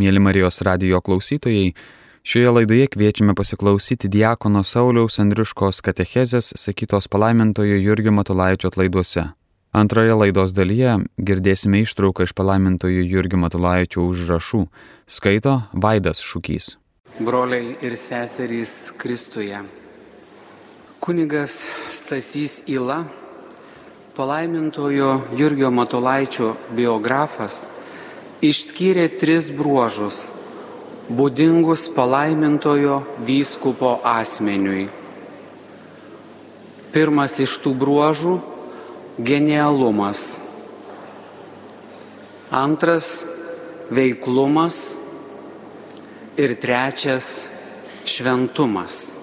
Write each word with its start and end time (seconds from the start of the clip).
Mėly 0.00 0.20
Marijos 0.22 0.62
radio 0.64 0.96
klausytojai, 1.04 1.74
šioje 2.24 2.52
laidoje 2.54 2.86
kviečiame 2.94 3.34
pasiklausyti 3.36 4.08
Diekono 4.08 4.62
Sauliaus 4.64 5.18
Andriuškos 5.20 5.82
katechezės 5.84 6.54
sakytos 6.56 7.08
palaimintojo 7.12 7.76
Jurgio 7.76 8.14
Matulaičio 8.16 8.70
atlaiduose. 8.70 9.26
Antroje 9.76 10.14
laidos 10.16 10.54
dalyje 10.56 10.94
girdėsime 11.20 11.82
ištrauką 11.84 12.24
iš 12.24 12.32
palaimintojo 12.38 13.02
Jurgio 13.04 13.42
Matulaičio 13.42 14.06
užrašų. 14.08 14.62
Skaito 15.04 15.58
Vaidas 15.76 16.22
Šūkys. 16.24 16.78
Broliai 17.20 17.74
ir 17.84 17.96
seserys 18.00 18.94
Kristuje. 18.96 19.60
Kunigas 21.00 21.66
Stasys 21.92 22.62
Ila, 22.72 23.02
palaimintojo 24.16 25.12
Jurgio 25.36 25.68
Matulaičio 25.70 26.54
biografas, 26.72 27.66
išskyrė 28.40 29.06
tris 29.20 29.50
bruožus, 29.52 30.30
būdingus 31.12 31.88
palaimintojo 31.92 33.02
vyskupo 33.26 33.98
asmeniui. 34.06 34.88
Pirmas 36.90 37.36
iš 37.38 37.58
tų 37.62 37.74
bruožų- 37.78 38.40
genialumas. 39.30 40.40
Antras- 42.50 43.24
veiklumas. 43.96 44.96
Ir 46.36 46.56
trečias- 46.56 47.48
šventumas. 48.04 49.14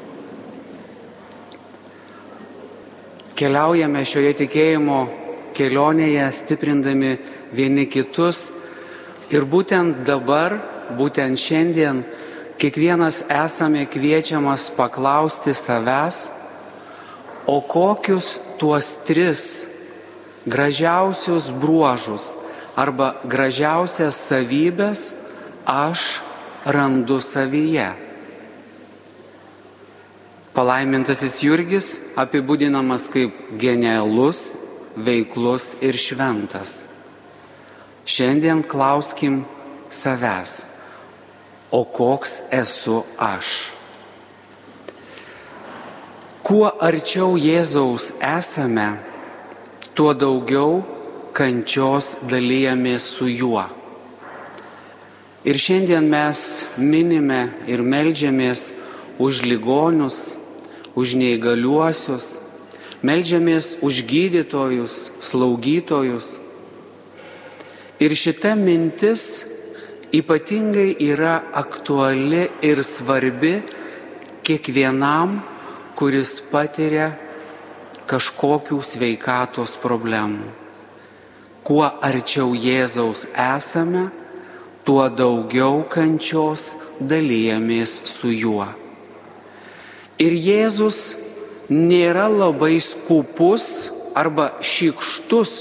Keliaujame 3.35 4.05
šioje 4.05 4.33
tikėjimo 4.33 5.09
kelionėje, 5.53 6.31
stiprindami 6.33 7.17
vieni 7.53 7.85
kitus 7.89 8.51
Ir 9.27 9.43
būtent 9.43 10.05
dabar, 10.07 10.55
būtent 10.95 11.35
šiandien, 11.35 12.05
kiekvienas 12.57 13.25
esame 13.27 13.83
kviečiamas 13.91 14.69
paklausti 14.77 15.51
savęs, 15.51 16.31
o 17.47 17.59
kokius 17.63 18.37
tuos 18.59 18.97
tris 19.07 19.67
gražiausius 20.47 21.51
bruožus 21.51 22.35
arba 22.75 23.15
gražiausias 23.23 24.19
savybės 24.29 25.13
aš 25.67 26.21
randu 26.63 27.19
savyje. 27.23 27.87
Palaimintasis 30.55 31.41
Jurgis 31.45 31.87
apibūdinamas 32.17 33.11
kaip 33.13 33.35
genialus, 33.61 34.57
veiklus 34.97 35.75
ir 35.85 35.99
šventas. 35.99 36.87
Šiandien 38.07 38.61
klauskim 38.63 39.41
savęs, 39.91 40.69
o 41.71 41.83
koks 41.83 42.37
esu 42.55 43.01
aš? 43.19 43.49
Kuo 46.39 46.69
arčiau 46.79 47.35
Jėzaus 47.35 48.13
esame, 48.23 48.85
tuo 49.91 50.15
daugiau 50.15 50.79
kančios 51.35 52.13
dalyjamės 52.31 53.09
su 53.17 53.27
juo. 53.27 53.67
Ir 55.43 55.59
šiandien 55.59 56.07
mes 56.07 56.47
minime 56.79 57.43
ir 57.67 57.83
melžiamės 57.83 58.69
už 59.19 59.43
ligonius, 59.43 60.37
už 60.95 61.19
neįgaliuosius, 61.19 62.37
melžiamės 63.03 63.75
už 63.83 64.05
gydytojus, 64.07 65.09
slaugytojus 65.19 66.37
Ir 67.97 68.13
šita 68.13 68.53
mintis 68.55 69.45
ypatingai 70.13 70.95
yra 71.01 71.39
aktuali 71.53 72.43
ir 72.61 72.83
svarbi 72.85 73.55
kiekvienam, 74.45 75.39
kuris 75.97 76.35
patiria 76.51 77.09
kažkokių 78.07 78.77
sveikatos 78.85 79.73
problemų. 79.81 80.45
Kuo 81.65 81.89
arčiau 81.89 82.53
Jėzaus 82.53 83.25
esame, 83.33 84.07
tuo 84.85 85.09
daugiau 85.09 85.81
kančios 85.89 86.75
dalyjamės 87.01 87.97
su 88.07 88.29
juo. 88.31 88.69
Ir 90.21 90.37
Jėzus 90.37 91.17
nėra 91.67 92.29
labai 92.31 92.77
skupus 92.79 93.89
arba 94.17 94.49
šikštus 94.61 95.51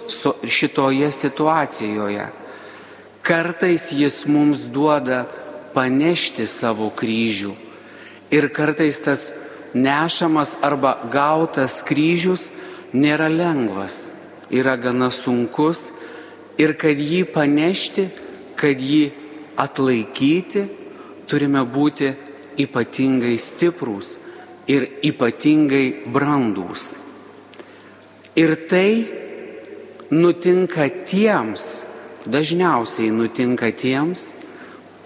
šitoje 0.49 1.13
situacijoje. 1.13 2.27
Kartais 3.27 3.91
jis 3.93 4.25
mums 4.27 4.65
duoda 4.73 5.25
panešti 5.75 6.47
savo 6.49 6.89
kryžių 6.95 7.53
ir 8.31 8.49
kartais 8.55 9.01
tas 9.03 9.33
nešamas 9.75 10.57
arba 10.65 10.97
gautas 11.13 11.83
kryžius 11.85 12.51
nėra 12.97 13.29
lengvas, 13.29 14.09
yra 14.51 14.77
gana 14.81 15.11
sunkus 15.11 15.91
ir 16.59 16.77
kad 16.81 16.97
jį 16.97 17.27
panešti, 17.35 18.09
kad 18.57 18.81
jį 18.81 19.11
atlaikyti, 19.61 20.67
turime 21.29 21.65
būti 21.67 22.15
ypatingai 22.63 23.35
stiprūs 23.41 24.17
ir 24.71 24.89
ypatingai 25.05 26.07
brandūs. 26.13 26.95
Ir 28.37 28.53
tai 28.69 29.09
nutinka 30.13 30.85
tiems, 31.09 31.87
dažniausiai 32.29 33.09
nutinka 33.09 33.71
tiems, 33.73 34.35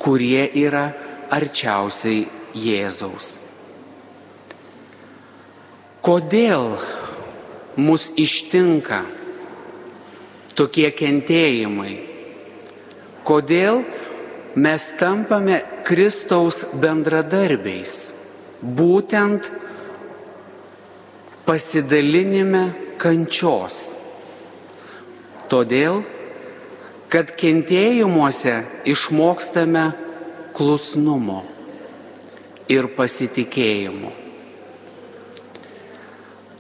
kurie 0.03 0.49
yra 0.59 0.89
arčiausiai 1.31 2.27
Jėzaus. 2.59 3.37
Kodėl 6.03 6.75
mus 7.79 8.09
ištinka 8.19 9.05
tokie 10.59 10.91
kentėjimai? 10.91 11.95
Kodėl 13.23 13.85
mes 14.59 14.91
tampame 14.99 15.63
Kristaus 15.87 16.65
bendradarbiais? 16.75 17.97
Būtent 18.59 19.53
pasidalinime 21.47 22.90
kančios. 23.01 23.97
Todėl, 25.51 26.03
kad 27.11 27.33
kentėjimuose 27.35 28.61
išmokstame 28.87 29.89
klusnumo 30.55 31.41
ir 32.71 32.87
pasitikėjimo. 32.95 34.13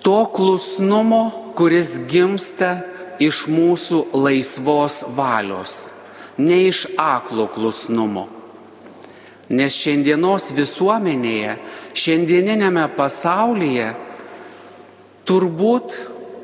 To 0.01 0.19
klusnumo, 0.35 1.53
kuris 1.55 1.99
gimsta 2.11 2.81
iš 3.21 3.45
mūsų 3.53 4.07
laisvos 4.17 5.03
valios, 5.15 5.91
ne 6.41 6.65
iš 6.71 6.87
aklo 6.99 7.47
klusnumo. 7.53 8.27
Nes 9.51 9.75
šiandienos 9.77 10.53
visuomenėje, 10.57 11.59
šiandieninėme 11.99 12.87
pasaulyje 12.97 13.91
turbūt 15.29 15.97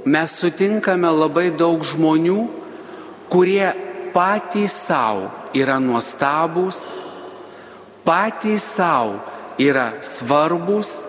mes 0.06 0.30
sutinkame 0.38 1.10
labai 1.10 1.50
daug 1.50 1.82
žmonių, 1.82 2.46
kurie 3.32 3.66
patys 4.14 4.76
savo 4.86 5.26
yra 5.50 5.80
nuostabus, 5.82 6.92
patys 8.06 8.62
savo 8.76 9.18
yra 9.58 9.98
svarbus 10.06 11.02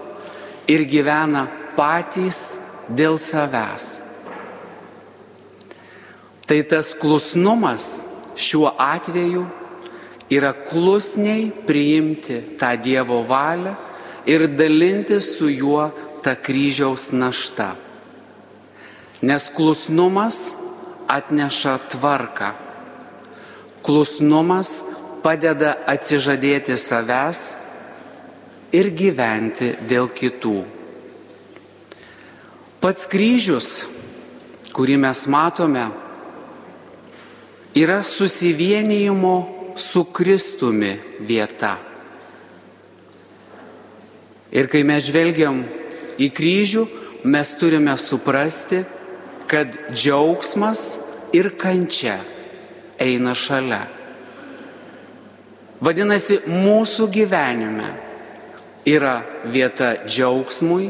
ir 0.67 0.87
gyvena 0.89 1.45
patys 1.77 2.57
dėl 2.89 3.21
savęs. 3.21 4.01
Tai 6.47 6.59
tas 6.63 6.93
klusnumas 6.97 8.05
šiuo 8.39 8.71
atveju 8.81 9.45
yra 10.33 10.53
klusniai 10.57 11.51
priimti 11.67 12.41
tą 12.57 12.73
Dievo 12.81 13.21
valią 13.27 13.75
ir 14.25 14.47
dalinti 14.47 15.21
su 15.21 15.51
juo 15.51 15.91
tą 16.23 16.33
kryžiaus 16.39 17.11
naštą. 17.11 17.86
Nes 19.21 19.49
klusnumas 19.49 20.53
atneša 21.07 21.77
tvarką. 21.89 22.51
Klusnumas 23.81 24.83
padeda 25.23 25.73
atsižadėti 25.89 26.75
savęs 26.77 27.55
ir 28.75 28.91
gyventi 28.93 29.71
dėl 29.89 30.11
kitų. 30.13 30.57
Pats 32.83 33.07
kryžius, 33.09 33.87
kurį 34.75 34.99
mes 35.01 35.23
matome, 35.31 35.87
yra 37.73 38.03
susivienijimo 38.05 39.35
su 39.77 40.03
Kristumi 40.13 40.93
vieta. 41.25 41.77
Ir 44.53 44.69
kai 44.71 44.83
mes 44.87 45.09
žvelgiam 45.09 45.63
į 46.21 46.29
kryžių, 46.33 46.85
mes 47.27 47.55
turime 47.59 47.97
suprasti, 47.99 48.83
kad 49.47 49.71
džiaugsmas 49.91 50.97
ir 51.33 51.53
kančia 51.59 52.19
eina 52.99 53.33
šalia. 53.35 53.85
Vadinasi, 55.83 56.41
mūsų 56.49 57.07
gyvenime 57.13 57.91
yra 58.87 59.19
vieta 59.53 59.93
džiaugsmui 60.07 60.89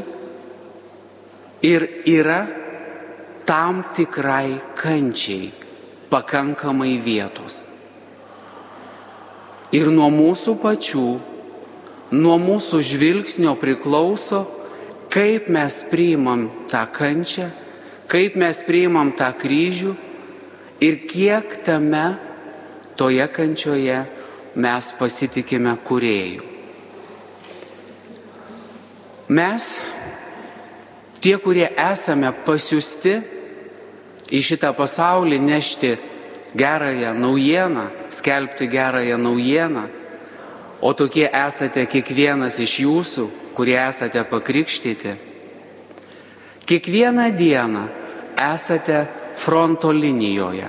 ir 1.66 1.84
yra 2.08 2.40
tam 3.48 3.82
tikrai 3.96 4.58
kančiai 4.78 5.50
pakankamai 6.08 6.96
vietos. 7.04 7.66
Ir 9.76 9.90
nuo 9.92 10.08
mūsų 10.08 10.54
pačių, 10.62 11.08
nuo 12.16 12.36
mūsų 12.40 12.80
žvilgsnio 12.88 13.52
priklauso, 13.60 14.46
kaip 15.12 15.50
mes 15.52 15.82
priimam 15.90 16.46
tą 16.72 16.86
kančią, 16.88 17.50
kaip 18.08 18.36
mes 18.40 18.62
priimam 18.64 19.12
tą 19.12 19.28
kryžių 19.36 19.92
ir 20.80 21.00
kiek 21.08 21.58
tame 21.64 22.16
toje 22.96 23.26
kančioje 23.28 23.98
mes 24.58 24.92
pasitikime 24.98 25.74
kuriejų. 25.86 26.44
Mes, 29.28 29.64
tie, 31.20 31.34
kurie 31.36 31.66
esame 31.68 32.30
pasiūsti 32.46 33.18
į 34.32 34.40
šitą 34.40 34.72
pasaulį 34.72 35.36
nešti 35.44 35.92
gerąją 36.56 37.12
naujieną, 37.12 37.84
skelbti 38.08 38.70
gerąją 38.72 39.18
naujieną, 39.20 39.84
o 40.80 40.94
tokie 40.94 41.28
esate 41.28 41.84
kiekvienas 41.84 42.56
iš 42.64 42.78
jūsų, 42.86 43.28
kurie 43.52 43.76
esate 43.76 44.22
pakrikštyti, 44.24 45.27
kiekvieną 46.68 47.32
dieną 47.32 47.88
esate 48.36 49.06
fronto 49.34 49.92
linijoje. 49.92 50.68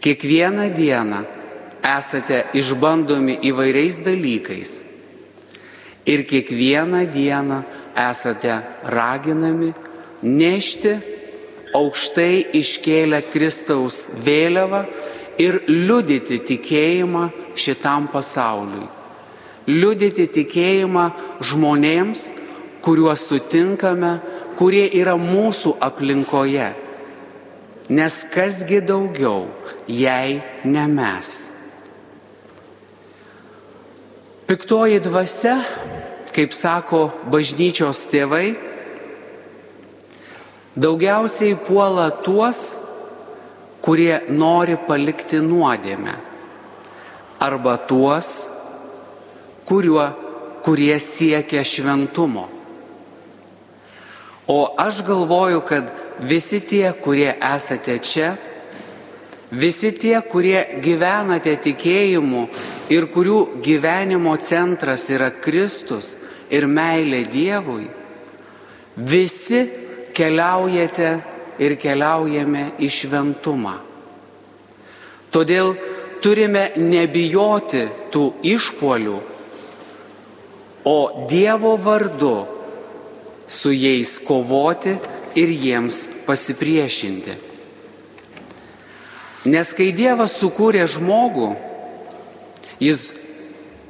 Kiekvieną 0.00 0.70
dieną 0.70 1.18
esate 1.98 2.44
išbandomi 2.52 3.38
įvairiais 3.48 3.96
dalykais 4.04 4.70
ir 6.06 6.26
kiekvieną 6.28 7.06
dieną 7.16 7.62
esate 8.10 8.60
raginami 8.84 9.72
nešti 10.22 10.92
aukštai 11.74 12.52
iškėlę 12.60 13.22
Kristaus 13.32 14.06
vėliavą 14.26 14.84
ir 15.40 15.62
liudyti 15.68 16.38
tikėjimą 16.50 17.24
šitam 17.56 18.10
pasauliui. 18.12 18.86
Liudyti 19.66 20.28
tikėjimą 20.36 21.06
žmonėms, 21.42 22.30
kuriuos 22.86 23.24
sutinkame, 23.26 24.12
kurie 24.54 24.84
yra 24.94 25.16
mūsų 25.18 25.74
aplinkoje. 25.82 26.68
Nes 27.90 28.20
kasgi 28.30 28.78
daugiau, 28.86 29.48
jei 29.90 30.38
ne 30.66 30.86
mes. 30.90 31.32
Piktoji 34.46 35.02
dvasia, 35.02 35.56
kaip 36.30 36.54
sako 36.54 37.08
bažnyčios 37.30 38.04
tėvai, 38.12 38.54
daugiausiai 40.78 41.58
puola 41.66 42.12
tuos, 42.22 42.76
kurie 43.82 44.20
nori 44.30 44.78
palikti 44.86 45.42
nuodėmę, 45.42 46.14
arba 47.42 47.78
tuos, 47.90 48.34
kuriuo, 49.66 50.12
kurie 50.62 50.94
siekia 51.02 51.66
šventumo. 51.66 52.55
O 54.46 54.74
aš 54.78 55.02
galvoju, 55.02 55.60
kad 55.60 55.90
visi 56.20 56.60
tie, 56.60 56.92
kurie 57.02 57.34
esate 57.54 57.98
čia, 57.98 58.36
visi 59.50 59.90
tie, 59.90 60.20
kurie 60.22 60.78
gyvenate 60.82 61.56
tikėjimu 61.62 62.46
ir 62.94 63.08
kurių 63.10 63.40
gyvenimo 63.62 64.36
centras 64.38 65.08
yra 65.10 65.32
Kristus 65.34 66.14
ir 66.50 66.68
meilė 66.70 67.24
Dievui, 67.30 67.88
visi 68.96 69.64
keliaujate 70.14 71.10
ir 71.58 71.74
keliaujame 71.80 72.70
į 72.78 72.90
šventumą. 72.92 73.76
Todėl 75.34 75.74
turime 76.22 76.70
nebijoti 76.78 77.88
tų 78.14 78.28
išpolių, 78.46 79.16
o 80.86 80.98
Dievo 81.26 81.74
vardu 81.82 82.36
su 83.46 83.72
jais 83.72 84.18
kovoti 84.18 84.96
ir 85.38 85.52
jiems 85.52 86.06
pasipriešinti. 86.26 87.36
Nes 89.46 89.70
kai 89.78 89.92
Dievas 89.94 90.34
sukūrė 90.40 90.88
žmogų, 90.90 91.54
Jis 92.80 93.14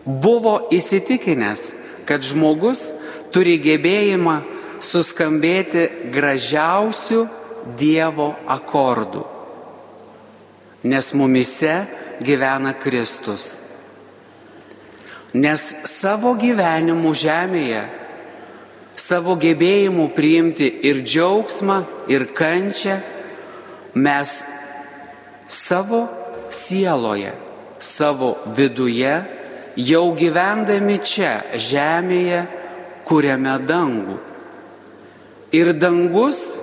buvo 0.04 0.68
įsitikinęs, 0.74 1.72
kad 2.06 2.22
žmogus 2.22 2.92
turi 3.34 3.56
gebėjimą 3.58 4.38
suskambėti 4.84 5.88
gražiausių 6.14 7.24
Dievo 7.76 8.28
akordų, 8.46 9.24
nes 10.86 11.08
mumise 11.18 11.80
gyvena 12.22 12.76
Kristus. 12.78 13.56
Nes 15.34 15.64
savo 15.90 16.36
gyvenimu 16.38 17.10
žemėje, 17.10 17.80
savo 18.96 19.36
gebėjimu 19.36 20.10
priimti 20.16 20.68
ir 20.88 21.02
džiaugsmą, 21.04 21.82
ir 22.08 22.28
kančią, 22.36 23.00
mes 23.94 24.38
savo 25.48 26.06
sieloje 26.50 27.34
savo 27.78 28.36
viduje, 28.56 29.14
jau 29.76 30.06
gyvendami 30.16 30.98
čia, 31.04 31.44
žemėje, 31.54 32.44
kuriame 33.06 33.56
dangų. 33.66 34.16
Ir 35.54 35.72
dangus, 35.76 36.58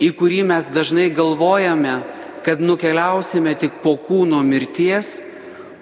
į 0.00 0.12
kurį 0.16 0.42
mes 0.50 0.68
dažnai 0.74 1.08
galvojame, 1.14 2.00
kad 2.44 2.60
nukeliausime 2.60 3.54
tik 3.58 3.80
po 3.84 3.96
kūno 4.00 4.40
mirties, 4.44 5.18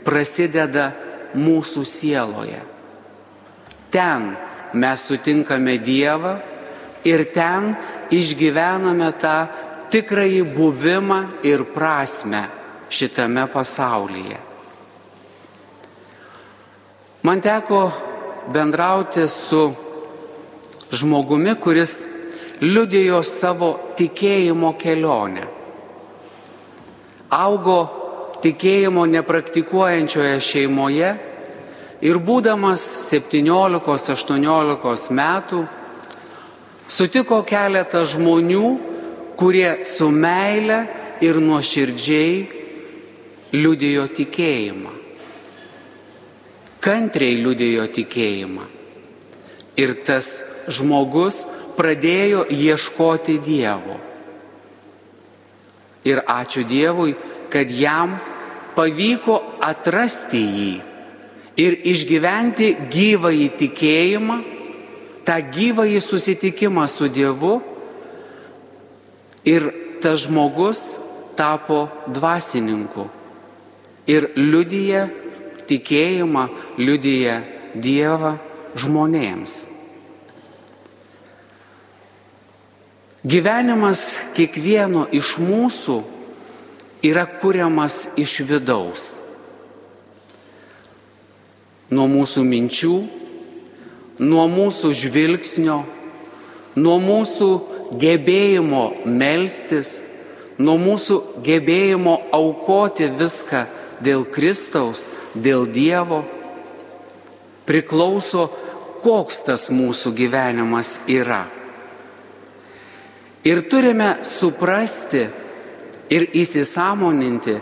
prasideda 0.06 0.92
mūsų 1.36 1.84
sieloje. 1.86 2.60
Ten 3.92 4.34
mes 4.74 5.06
sutinkame 5.08 5.78
Dievą 5.78 6.36
ir 7.04 7.24
ten 7.32 7.74
išgyvename 8.12 9.10
tą 9.20 9.36
tikrąjį 9.92 10.42
buvimą 10.56 11.20
ir 11.46 11.64
prasme 11.72 12.44
šitame 12.90 13.46
pasaulyje. 13.52 14.38
Man 17.22 17.40
teko 17.44 17.80
bendrauti 18.52 19.26
su 19.28 19.62
žmogumi, 20.94 21.54
kuris 21.60 22.06
liudėjo 22.62 23.20
savo 23.26 23.72
tikėjimo 23.98 24.72
kelionę. 24.80 25.44
Augo 27.34 27.80
tikėjimo 28.42 29.04
nepraktikuojančioje 29.10 30.38
šeimoje 30.40 31.10
ir 32.04 32.18
būdamas 32.18 33.08
17-18 33.08 35.12
metų 35.18 35.66
sutiko 36.88 37.42
keletą 37.46 38.04
žmonių, 38.08 38.78
kurie 39.38 39.84
su 39.84 40.10
meile 40.10 40.86
ir 41.24 41.34
nuoširdžiai 41.42 42.46
liudėjo 43.54 44.06
tikėjimą 44.18 44.98
kantriai 46.88 47.38
liudėjo 47.42 47.86
tikėjimą. 47.94 48.66
Ir 49.78 49.94
tas 50.06 50.40
žmogus 50.72 51.44
pradėjo 51.78 52.46
ieškoti 52.50 53.38
Dievo. 53.44 53.98
Ir 56.08 56.22
ačiū 56.24 56.64
Dievui, 56.66 57.14
kad 57.52 57.70
jam 57.70 58.16
pavyko 58.76 59.38
atrasti 59.64 60.40
jį 60.40 60.74
ir 61.58 61.74
išgyventi 61.90 62.74
gyvąjį 62.92 63.48
tikėjimą, 63.58 64.38
tą 65.26 65.36
gyvąjį 65.54 66.00
susitikimą 66.00 66.86
su 66.88 67.10
Dievu. 67.10 67.58
Ir 69.48 69.70
tas 70.02 70.26
žmogus 70.26 70.98
tapo 71.38 71.86
dvasininku 72.06 73.06
ir 74.08 74.30
liudyje 74.36 75.06
tikėjimą 75.68 76.44
liudyja 76.80 77.40
Dievą 77.78 78.36
žmonėms. 78.78 79.66
Gyvenimas 83.28 84.14
kiekvieno 84.36 85.04
iš 85.12 85.34
mūsų 85.42 85.98
yra 87.04 87.26
kuriamas 87.28 88.06
iš 88.16 88.38
vidaus. 88.48 89.27
Nuo 91.88 92.04
mūsų 92.10 92.44
minčių, 92.44 92.96
nuo 94.20 94.44
mūsų 94.52 94.92
žvilgsnio, 94.92 95.78
nuo 96.76 96.96
mūsų 97.00 97.48
gebėjimo 98.00 98.82
melstis, 99.06 100.02
nuo 100.58 100.76
mūsų 100.80 101.18
gebėjimo 101.46 102.18
aukoti 102.34 103.08
viską 103.08 103.64
dėl 104.04 104.26
Kristaus, 104.28 105.08
dėl 105.34 105.66
Dievo, 105.70 106.22
priklauso, 107.68 108.48
koks 109.02 109.44
tas 109.46 109.68
mūsų 109.70 110.12
gyvenimas 110.18 110.98
yra. 111.08 111.46
Ir 113.46 113.62
turime 113.70 114.18
suprasti 114.26 115.28
ir 116.10 116.24
įsisamoninti, 116.36 117.58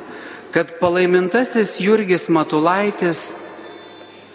kad 0.55 0.79
palaimintasis 0.81 1.77
Jurgis 1.85 2.31
Matulaitis 2.33 3.35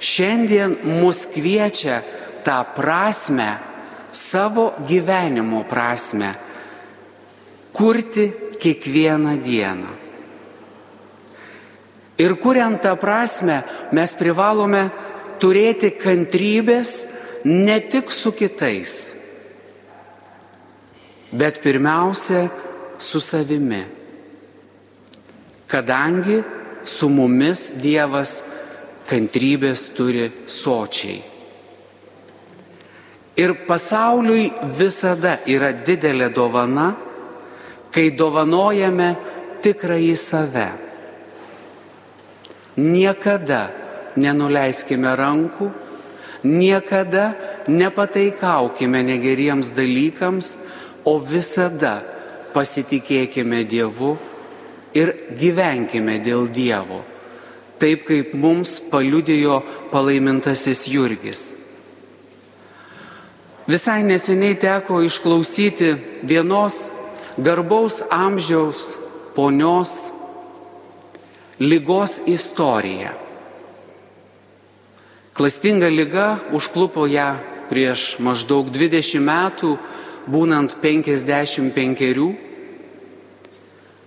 šiandien 0.01 0.79
mus 0.99 1.27
kviečia 1.29 2.01
tą 2.41 2.57
prasme, 2.75 3.49
savo 4.11 4.73
gyvenimo 4.87 5.63
prasme, 5.69 6.33
kurti 7.71 8.31
kiekvieną 8.59 9.37
dieną. 9.39 9.91
Ir 12.21 12.35
kuriant 12.37 12.81
tą 12.83 12.97
prasme, 13.01 13.61
mes 13.95 14.11
privalome 14.19 14.89
turėti 15.41 15.93
kantrybės 15.97 17.05
ne 17.47 17.79
tik 17.89 18.11
su 18.13 18.33
kitais, 18.35 19.15
bet 21.31 21.61
pirmiausia 21.63 22.45
su 23.01 23.21
savimi. 23.23 23.81
Kadangi 25.71 26.41
su 26.83 27.07
mumis 27.09 27.71
Dievas 27.79 28.41
kantrybės 29.11 29.89
turi 29.95 30.29
sočiai. 30.47 31.19
Ir 33.41 33.53
pasauliui 33.67 34.49
visada 34.77 35.37
yra 35.47 35.71
didelė 35.73 36.29
dovana, 36.35 36.91
kai 37.91 38.11
dovanojame 38.15 39.09
tikrąjį 39.63 40.15
save. 40.19 40.67
Niekada 42.79 43.61
nenuleiskime 44.19 45.15
rankų, 45.19 45.69
niekada 46.47 47.31
nepataikaukime 47.67 49.03
negeriems 49.07 49.71
dalykams, 49.75 50.55
o 51.05 51.17
visada 51.19 51.99
pasitikėkime 52.53 53.63
Dievu 53.65 54.15
ir 54.93 55.13
gyvenkime 55.39 56.19
dėl 56.23 56.49
Dievo, 56.51 57.01
taip 57.81 58.05
kaip 58.05 58.35
mums 58.37 58.77
paliudijo 58.91 59.61
palaimintasis 59.91 60.85
Jurgis. 60.91 61.41
Visai 63.67 64.01
neseniai 64.03 64.55
teko 64.59 65.01
išklausyti 65.05 65.95
vienos 66.27 66.89
garbaus 67.37 68.01
amžiaus 68.09 68.97
ponios 69.35 70.11
lygos 71.59 72.21
istoriją. 72.25 73.13
Klastinga 75.33 75.87
lyga 75.89 76.37
užklupo 76.51 77.05
ją 77.07 77.37
prieš 77.69 78.17
maždaug 78.19 78.67
20 78.67 79.21
metų, 79.23 79.77
būnant 80.27 80.75
55. 80.83 82.27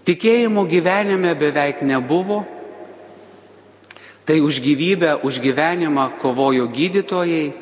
Tikėjimo 0.05 0.67
gyvenime 0.69 1.33
beveik 1.39 1.81
nebuvo. 1.81 2.43
Tai 4.25 4.41
už 4.41 4.61
gyvybę, 4.65 5.21
už 5.21 5.41
gyvenimą 5.45 6.17
kovojo 6.19 6.69
gydytojai 6.73 7.53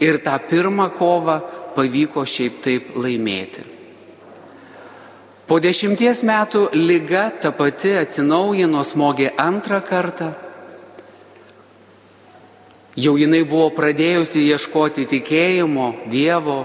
ir 0.00 0.18
tą 0.24 0.38
pirmą 0.48 0.88
kovą 0.96 1.40
pavyko 1.76 2.24
šiaip 2.24 2.62
taip 2.64 2.96
laimėti. 2.96 3.64
Po 5.46 5.60
dešimties 5.62 6.24
metų 6.26 6.72
lyga 6.74 7.28
ta 7.30 7.52
pati 7.52 7.92
atsinaujino, 8.00 8.82
smogė 8.82 9.30
antrą 9.38 9.78
kartą 9.84 10.32
Jau 12.96 13.18
jinai 13.20 13.42
buvo 13.44 13.68
pradėjusi 13.76 14.46
ieškoti 14.54 15.02
tikėjimo, 15.10 16.08
Dievo, 16.08 16.62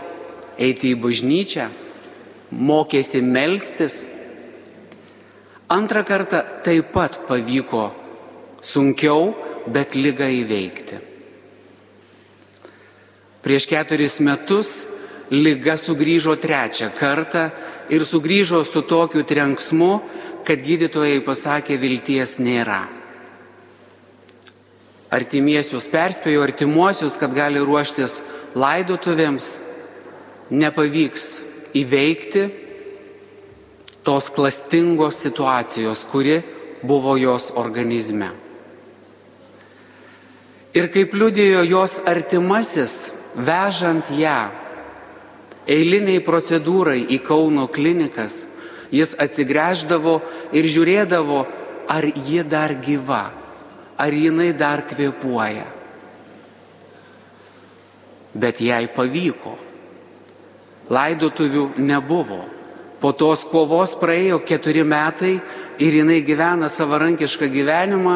eiti 0.56 0.94
į 0.94 1.00
bažnyčią, 1.04 1.66
mokėsi 2.56 3.20
melstis. 3.20 4.06
Antrą 5.68 6.06
kartą 6.08 6.40
taip 6.64 6.94
pat 6.96 7.18
pavyko 7.28 7.90
sunkiau, 8.62 9.34
bet 9.68 9.98
lygą 9.98 10.30
įveikti. 10.42 11.02
Prieš 13.42 13.66
keturis 13.70 14.20
metus 14.22 14.72
lyga 15.34 15.76
sugrįžo 15.80 16.38
trečią 16.38 16.92
kartą 16.94 17.50
ir 17.90 18.06
sugrįžo 18.06 18.62
su 18.66 18.86
tokiu 18.86 19.26
trenksmu, 19.26 19.94
kad 20.46 20.62
gydytojai 20.62 21.22
pasakė, 21.26 21.78
vilties 21.82 22.38
nėra 22.42 22.84
artimiesius 25.12 25.90
perspėjo 25.92 26.44
artimuosius, 26.46 27.18
kad 27.20 27.34
gali 27.36 27.60
ruoštis 27.60 28.22
laidotuvėms, 28.56 29.58
nepavyks 30.52 31.26
įveikti 31.78 32.46
tos 34.08 34.32
klastingos 34.34 35.20
situacijos, 35.22 36.06
kuri 36.10 36.40
buvo 36.88 37.18
jos 37.20 37.52
organizme. 37.60 38.32
Ir 40.78 40.88
kaip 40.94 41.14
liudėjo 41.18 41.66
jos 41.68 41.98
artimasis, 42.08 43.12
vežant 43.36 44.08
ją 44.16 44.52
eiliniai 45.68 46.24
procedūrai 46.24 47.02
į 47.12 47.20
Kauno 47.26 47.68
klinikas, 47.72 48.46
jis 48.92 49.18
atsigręždavo 49.20 50.20
ir 50.56 50.68
žiūrėdavo, 50.72 51.44
ar 51.92 52.08
ji 52.08 52.44
dar 52.48 52.76
gyva 52.80 53.26
ar 54.02 54.14
jinai 54.14 54.54
dar 54.58 54.82
kvepuoja. 54.82 55.68
Bet 58.34 58.62
jai 58.64 58.88
pavyko. 58.96 59.54
Laidotuvių 60.92 61.66
nebuvo. 61.86 62.42
Po 63.02 63.12
tos 63.18 63.44
kovos 63.50 63.94
praėjo 63.98 64.40
keturi 64.46 64.84
metai 64.86 65.36
ir 65.82 65.98
jinai 66.00 66.22
gyvena 66.26 66.70
savarankišką 66.70 67.50
gyvenimą 67.54 68.16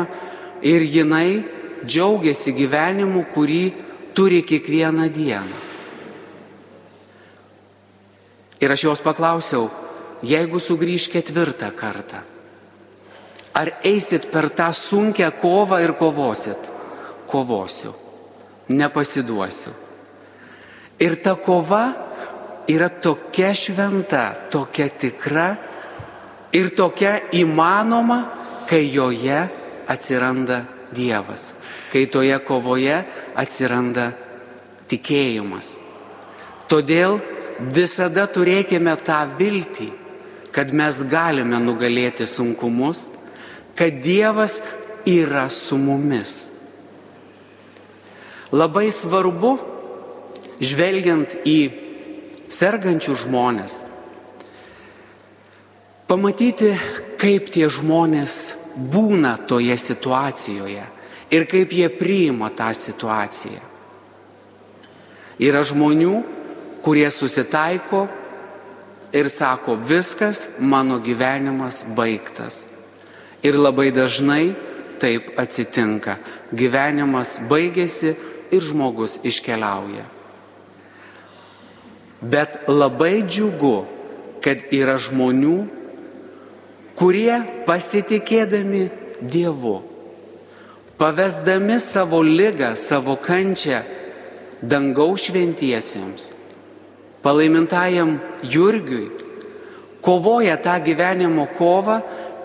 ir 0.65 0.85
jinai 0.89 1.45
džiaugiasi 1.85 2.53
gyvenimu, 2.57 3.25
kurį 3.33 3.63
turi 4.17 4.41
kiekvieną 4.41 5.09
dieną. 5.13 5.63
Ir 8.63 8.71
aš 8.71 8.87
jos 8.87 9.01
paklausiau, 9.03 9.67
jeigu 10.25 10.61
sugrįž 10.63 11.09
ketvirtą 11.13 11.69
kartą, 11.75 12.23
Ar 13.55 13.71
eisit 13.87 14.27
per 14.31 14.49
tą 14.51 14.67
sunkę 14.75 15.29
kovą 15.39 15.79
ir 15.79 15.93
kovosit? 15.95 16.71
Kovosiu, 17.27 17.93
nepasiduosiu. 18.67 19.71
Ir 20.99 21.15
ta 21.23 21.35
kova 21.39 21.85
yra 22.67 22.89
tokia 22.89 23.53
šventa, 23.55 24.25
tokia 24.51 24.89
tikra 24.91 25.47
ir 26.51 26.69
tokia 26.75 27.15
įmanoma, 27.31 28.19
kai 28.67 28.83
joje 28.91 29.39
atsiranda 29.87 30.59
Dievas, 30.93 31.53
kai 31.91 32.05
toje 32.11 32.37
kovoje 32.45 33.01
atsiranda 33.35 34.11
tikėjimas. 34.91 35.79
Todėl 36.69 37.19
visada 37.73 38.25
turėkime 38.29 38.93
tą 39.05 39.23
viltį, 39.39 39.91
kad 40.55 40.71
mes 40.73 41.01
galime 41.09 41.57
nugalėti 41.59 42.27
sunkumus 42.29 43.09
kad 43.75 43.93
Dievas 44.01 44.61
yra 45.05 45.49
su 45.49 45.77
mumis. 45.77 46.53
Labai 48.55 48.87
svarbu, 48.91 49.57
žvelgiant 50.63 51.35
į 51.43 51.59
sergančių 52.47 53.15
žmonės, 53.25 53.81
pamatyti, 56.07 56.71
kaip 57.19 57.49
tie 57.51 57.67
žmonės 57.67 58.55
būna 58.75 59.35
toje 59.47 59.75
situacijoje 59.77 60.83
ir 61.31 61.47
kaip 61.49 61.73
jie 61.73 61.89
priima 61.89 62.51
tą 62.53 62.69
situaciją. 62.75 63.63
Yra 65.41 65.63
žmonių, 65.67 66.13
kurie 66.85 67.07
susitaiko 67.11 68.05
ir 69.15 69.29
sako, 69.31 69.75
viskas, 69.75 70.47
mano 70.59 70.99
gyvenimas 71.03 71.83
baigtas. 71.95 72.69
Ir 73.43 73.57
labai 73.59 73.91
dažnai 73.95 74.55
taip 75.01 75.33
atsitinka. 75.39 76.17
Gyvenimas 76.55 77.37
baigėsi 77.49 78.15
ir 78.51 78.63
žmogus 78.63 79.19
iškeliauja. 79.27 80.05
Bet 82.25 82.63
labai 82.71 83.21
džiugu, 83.27 83.85
kad 84.41 84.63
yra 84.73 84.95
žmonių, 85.01 85.57
kurie 86.95 87.35
pasitikėdami 87.67 88.85
Dievu, 89.21 89.77
pavesdami 90.99 91.79
savo 91.79 92.19
lygą, 92.23 92.73
savo 92.75 93.15
kančią 93.15 93.81
dangaus 94.61 95.29
šventiesiems, 95.29 96.33
palaimintajam 97.23 98.17
Jurgiui, 98.43 99.11
kovoja 100.03 100.57
tą 100.61 100.75
gyvenimo 100.83 101.47
kovą 101.57 102.01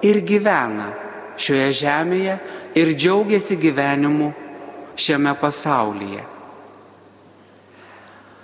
ir 0.06 0.22
gyvena 0.24 0.92
šioje 1.40 1.70
žemėje 1.82 2.38
ir 2.78 2.94
džiaugiasi 2.94 3.58
gyvenimu 3.60 4.30
šiame 4.96 5.34
pasaulyje. 5.40 6.24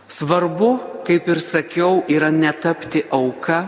Svarbu, 0.07 0.71
kaip 1.07 1.27
ir 1.29 1.41
sakiau, 1.43 2.05
yra 2.09 2.31
netapti 2.31 3.03
auka 3.11 3.65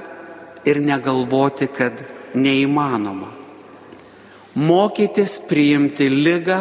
ir 0.67 0.79
negalvoti, 0.83 1.67
kad 1.67 1.99
neįmanoma. 2.35 3.31
Mokytis 4.59 5.39
priimti 5.49 6.09
lygą 6.11 6.61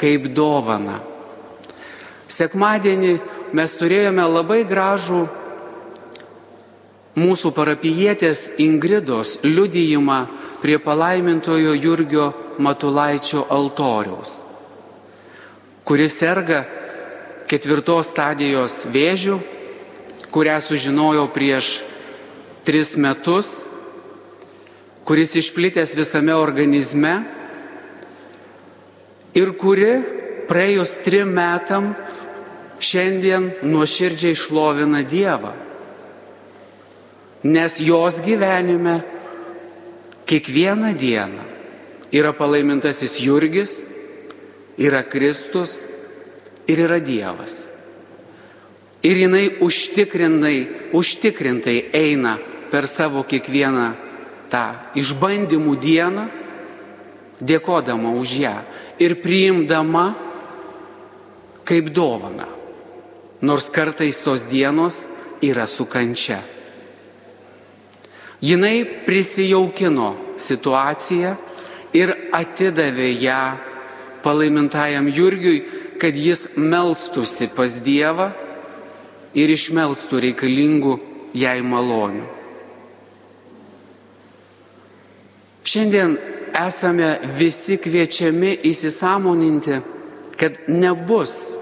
kaip 0.00 0.30
dovaną. 0.34 1.00
Sekmadienį 2.30 3.18
mes 3.54 3.74
turėjome 3.78 4.24
labai 4.26 4.62
gražų 4.66 5.24
mūsų 7.20 7.52
parapijietės 7.54 8.48
Ingridos 8.62 9.38
liudijimą 9.44 10.24
prie 10.62 10.78
palaimintojo 10.82 11.74
Jurgio 11.76 12.32
Matulaičio 12.58 13.44
altoriaus, 13.52 14.40
kuris 15.84 16.16
serga 16.18 16.64
ketvirtos 17.50 18.10
stadijos 18.14 18.84
vėžių, 18.90 19.38
kurią 20.34 20.56
sužinojo 20.64 21.28
prieš 21.34 21.76
tris 22.64 22.94
metus, 22.96 23.66
kuris 25.04 25.36
išplitęs 25.36 25.94
visame 25.96 26.34
organizme 26.34 27.14
ir 29.36 29.52
kuri 29.60 29.92
praėjus 30.48 30.96
trim 31.04 31.32
metam 31.36 31.92
šiandien 32.80 33.50
nuoširdžiai 33.64 34.36
šlovina 34.36 35.02
Dievą. 35.04 35.52
Nes 37.44 37.76
jos 37.84 38.22
gyvenime 38.24 39.02
kiekvieną 40.24 40.94
dieną 40.96 41.44
yra 42.14 42.32
palaimintasis 42.32 43.18
Jurgis, 43.20 43.84
yra 44.80 45.02
Kristus 45.04 45.84
ir 46.66 46.80
yra 46.86 47.00
Dievas. 47.04 47.68
Ir 49.04 49.20
jinai 49.20 49.58
užtikrintai, 49.60 50.56
užtikrintai 50.96 51.76
eina 51.92 52.38
per 52.72 52.88
savo 52.88 53.20
kiekvieną 53.28 54.03
tą 54.54 54.94
išbandymų 54.94 55.74
dieną, 55.82 56.28
dėkodama 57.42 58.14
už 58.14 58.36
ją 58.44 58.54
ir 59.02 59.16
priimdama 59.18 60.12
kaip 61.66 61.90
dovana. 61.90 62.46
Nors 63.42 63.66
kartais 63.68 64.20
tos 64.22 64.46
dienos 64.46 65.04
yra 65.42 65.66
su 65.66 65.84
kančia. 65.90 66.38
Jinai 68.44 68.84
prisijaukino 69.06 70.14
situaciją 70.36 71.34
ir 71.96 72.12
atidavė 72.32 73.10
ją 73.24 73.42
palaimintajam 74.24 75.08
Jurgiui, 75.08 75.64
kad 76.00 76.16
jis 76.16 76.54
melstusi 76.56 77.48
pas 77.48 77.80
Dievą 77.84 78.30
ir 79.34 79.50
išmelstų 79.50 80.22
reikalingų 80.28 80.96
jai 81.34 81.58
malonių. 81.64 82.43
Šiandien 85.64 86.18
esame 86.54 87.18
visi 87.38 87.78
kviečiami 87.80 88.58
įsisamoninti, 88.68 89.78
kad 90.36 90.58
nebus 90.68 91.54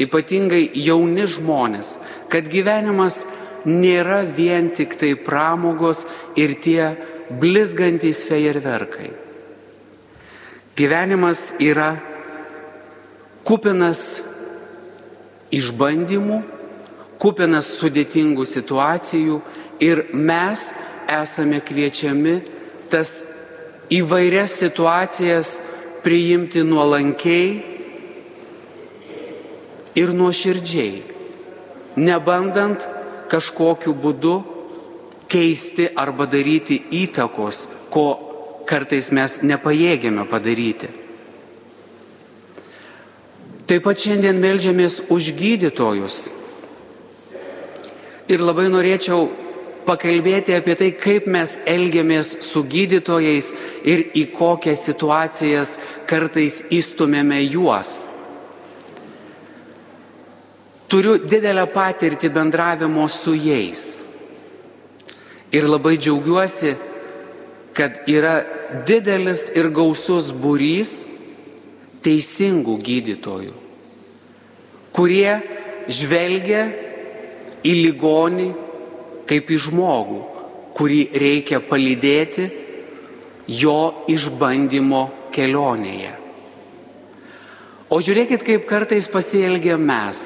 ypatingai 0.00 0.70
jauni 0.86 1.26
žmonės, 1.28 1.96
kad 2.32 2.48
gyvenimas 2.48 3.24
nėra 3.68 4.22
vien 4.24 4.70
tik 4.72 4.96
tai 4.96 5.12
pramogos 5.20 6.06
ir 6.38 6.56
tie 6.64 6.94
blizgantys 7.28 8.22
fejerverkai. 8.28 9.10
Gyvenimas 10.76 11.50
yra 11.60 11.96
kupinas 13.46 14.22
išbandymų, 15.54 16.42
kupinas 17.20 17.68
sudėtingų 17.78 18.44
situacijų 18.48 19.40
ir 19.84 20.04
mes 20.12 20.70
esame 21.08 21.60
kviečiami 21.64 22.36
tas 22.90 23.24
įvairias 23.92 24.56
situacijas 24.58 25.56
priimti 26.04 26.62
nuolankiai 26.66 27.48
ir 29.96 30.12
nuoširdžiai, 30.14 31.02
nebandant 31.96 32.84
kažkokiu 33.30 33.94
būdu 33.96 34.36
keisti 35.30 35.88
arba 35.96 36.28
daryti 36.30 36.78
įtakos, 37.02 37.66
ko 37.90 38.06
kartais 38.68 39.10
mes 39.14 39.40
nepajėgėme 39.42 40.26
padaryti. 40.30 40.90
Taip 43.66 43.82
pat 43.82 43.98
šiandien 43.98 44.38
melžiamės 44.38 45.00
už 45.10 45.32
gydytojus. 45.34 46.28
Ir 48.30 48.42
labai 48.42 48.68
norėčiau 48.70 49.26
pakalbėti 49.86 50.54
apie 50.56 50.74
tai, 50.78 50.90
kaip 50.98 51.28
mes 51.30 51.56
elgiamės 51.68 52.32
su 52.44 52.64
gydytojais 52.66 53.52
ir 53.86 54.04
į 54.18 54.26
kokias 54.34 54.84
situacijas 54.88 55.76
kartais 56.10 56.64
įstumėme 56.74 57.40
juos. 57.46 58.06
Turiu 60.86 61.16
didelę 61.18 61.66
patirtį 61.74 62.30
bendravimo 62.34 63.08
su 63.10 63.34
jais. 63.34 64.04
Ir 65.54 65.66
labai 65.66 65.96
džiaugiuosi, 65.98 66.74
kad 67.76 68.06
yra 68.10 68.36
didelis 68.86 69.48
ir 69.58 69.70
gausus 69.74 70.30
būrys 70.34 71.06
teisingų 72.06 72.76
gydytojų, 72.86 73.54
kurie 74.94 75.32
žvelgia 75.90 76.62
į 77.66 77.74
ligonį 77.82 78.48
kaip 79.28 79.50
į 79.50 79.58
žmogų, 79.66 80.20
kurį 80.76 81.02
reikia 81.16 81.60
palydėti 81.64 82.46
jo 83.48 84.06
išbandymo 84.10 85.02
kelionėje. 85.34 86.12
O 87.86 88.00
žiūrėkit, 88.02 88.42
kaip 88.42 88.66
kartais 88.66 89.06
pasielgia 89.06 89.76
mes. 89.78 90.24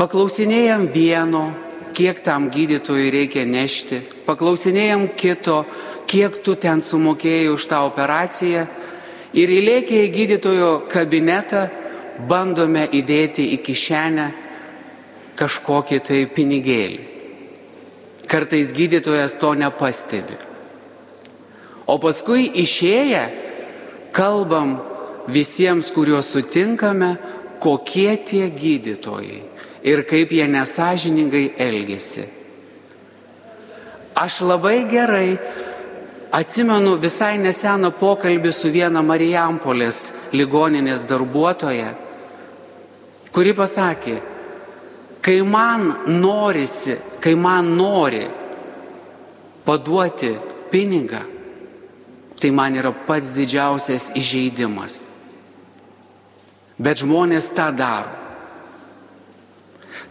Paklausinėjom 0.00 0.86
vieno, 0.94 1.42
kiek 1.92 2.22
tam 2.24 2.48
gydytojui 2.50 3.10
reikia 3.12 3.44
nešti, 3.44 4.00
paklausinėjom 4.24 5.10
kito, 5.18 5.62
kiek 6.08 6.40
tu 6.44 6.56
ten 6.56 6.80
sumokėjai 6.80 7.52
už 7.52 7.66
tą 7.68 7.82
operaciją 7.86 8.64
ir 9.36 9.52
įlėkę 9.58 10.00
į 10.06 10.08
gydytojo 10.16 10.72
kabinetą 10.90 11.66
bandome 12.28 12.86
įdėti 12.88 13.46
į 13.54 13.60
kišenę 13.64 14.26
kažkokį 15.42 15.98
tai 16.06 16.22
pinigėlį. 16.30 17.02
Kartais 18.30 18.70
gydytojas 18.72 19.34
to 19.42 19.52
nepastebi. 19.58 20.38
O 21.90 21.98
paskui 22.00 22.46
išėję 22.62 23.22
kalbam 24.14 24.78
visiems, 25.28 25.90
kuriuos 25.92 26.30
sutinkame, 26.32 27.16
kokie 27.62 28.14
tie 28.26 28.46
gydytojai 28.50 29.42
ir 29.82 30.04
kaip 30.06 30.32
jie 30.32 30.46
nesažiningai 30.48 31.52
elgesi. 31.58 32.24
Aš 34.14 34.42
labai 34.46 34.84
gerai 34.90 35.38
atsimenu 36.32 36.96
visai 37.00 37.36
neseną 37.42 37.92
pokalbį 37.98 38.52
su 38.54 38.70
viena 38.72 39.02
Marijampolės 39.04 40.10
ligoninės 40.32 41.06
darbuotoja, 41.10 41.94
kuri 43.32 43.54
pasakė, 43.56 44.20
Kai 45.22 45.38
man 45.46 45.92
norisi, 46.18 46.96
kai 47.22 47.36
man 47.38 47.76
nori 47.78 48.24
paduoti 49.62 50.32
pinigą, 50.72 51.22
tai 52.40 52.50
man 52.50 52.74
yra 52.74 52.90
pats 53.06 53.30
didžiausias 53.36 54.10
įžeidimas. 54.18 55.06
Bet 56.82 57.04
žmonės 57.04 57.52
tą 57.54 57.68
daro. 57.78 58.18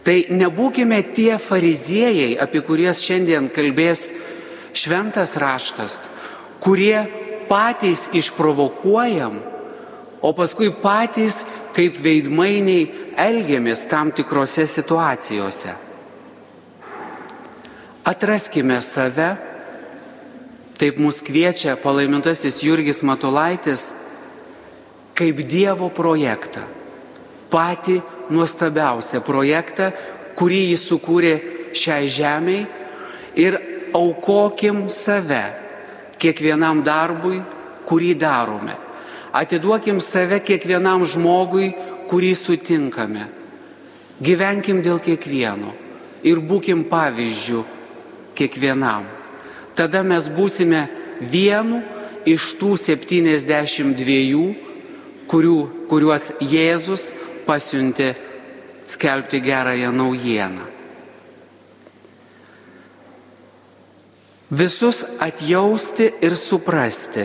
Tai 0.02 0.16
nebūkime 0.32 0.98
tie 1.14 1.36
fariziejai, 1.38 2.32
apie 2.40 2.62
kurias 2.64 3.02
šiandien 3.04 3.50
kalbės 3.52 4.08
šventas 4.74 5.36
raštas, 5.38 6.06
kurie 6.64 7.04
patys 7.50 8.08
išprovokuojam, 8.16 9.36
o 10.22 10.32
paskui 10.32 10.72
patys 10.72 11.42
kaip 11.76 12.00
veidmainiai 12.00 13.11
elgiamės 13.18 13.86
tam 13.90 14.12
tikrose 14.14 14.66
situacijose. 14.66 15.74
Atraskime 18.08 18.80
save, 18.82 19.28
taip 20.78 20.98
mus 20.98 21.20
kviečia 21.22 21.76
palaimintasis 21.78 22.62
Jurgis 22.66 23.04
Matulaitis, 23.06 23.92
kaip 25.14 25.42
Dievo 25.46 25.86
projektą, 25.94 26.64
patį 27.52 28.00
nuostabiausią 28.32 29.22
projektą, 29.22 29.92
kurį 30.34 30.62
jis 30.72 30.86
sukūrė 30.88 31.34
šiai 31.76 32.08
žemiai 32.10 32.64
ir 33.38 33.58
aukokim 33.94 34.88
save 34.90 35.44
kiekvienam 36.18 36.82
darbui, 36.82 37.40
kurį 37.86 38.14
darome. 38.18 38.74
Atiduokim 39.32 40.00
save 40.00 40.42
kiekvienam 40.44 41.06
žmogui, 41.08 41.72
kurį 42.12 42.34
sutinkame. 42.36 43.30
Gyvenkim 44.20 44.82
dėl 44.84 45.00
kiekvieno 45.00 45.72
ir 46.28 46.42
būkim 46.44 46.84
pavyzdžių 46.90 47.62
kiekvienam. 48.36 49.06
Tada 49.72 50.02
mes 50.04 50.28
būsime 50.28 50.84
vienu 51.32 51.80
iš 52.28 52.52
tų 52.60 52.76
72, 52.76 54.42
kurių, 55.30 55.56
kuriuos 55.88 56.34
Jėzus 56.44 57.08
pasiuntė 57.48 58.12
skelbti 58.92 59.40
gerąją 59.40 59.90
naujieną. 59.96 60.68
Visus 64.52 65.00
atjausti 65.16 66.10
ir 66.20 66.36
suprasti, 66.36 67.24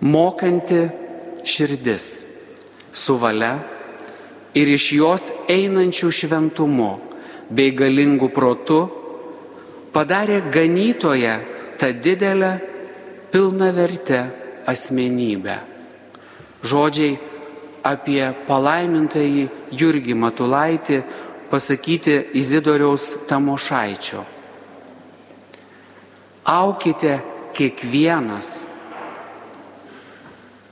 mokanti 0.00 0.84
širdis 1.44 2.24
su 2.92 3.16
valia 3.16 3.58
ir 4.54 4.68
iš 4.68 4.92
jos 4.92 5.30
einančių 5.48 6.10
šventumu 6.10 6.90
bei 7.50 7.72
galingų 7.76 8.30
protu 8.34 8.80
padarė 9.94 10.42
ganytoje 10.50 11.34
tą 11.78 11.92
didelę 12.04 12.52
pilna 13.30 13.70
vertę 13.72 14.20
asmenybę. 14.66 15.56
Žodžiai 16.62 17.18
apie 17.86 18.22
palaimintąjį 18.46 19.46
Jurgį 19.72 20.14
Matulaitį 20.14 21.00
pasakyti 21.50 22.16
Izidoriaus 22.36 23.14
Tamošaičio. 23.26 24.24
Aukite 26.44 27.20
kiekvienas, 27.56 28.66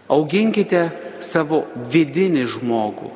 auginkite 0.09 0.89
savo 1.21 1.65
vidinį 1.93 2.45
žmogų 2.49 3.11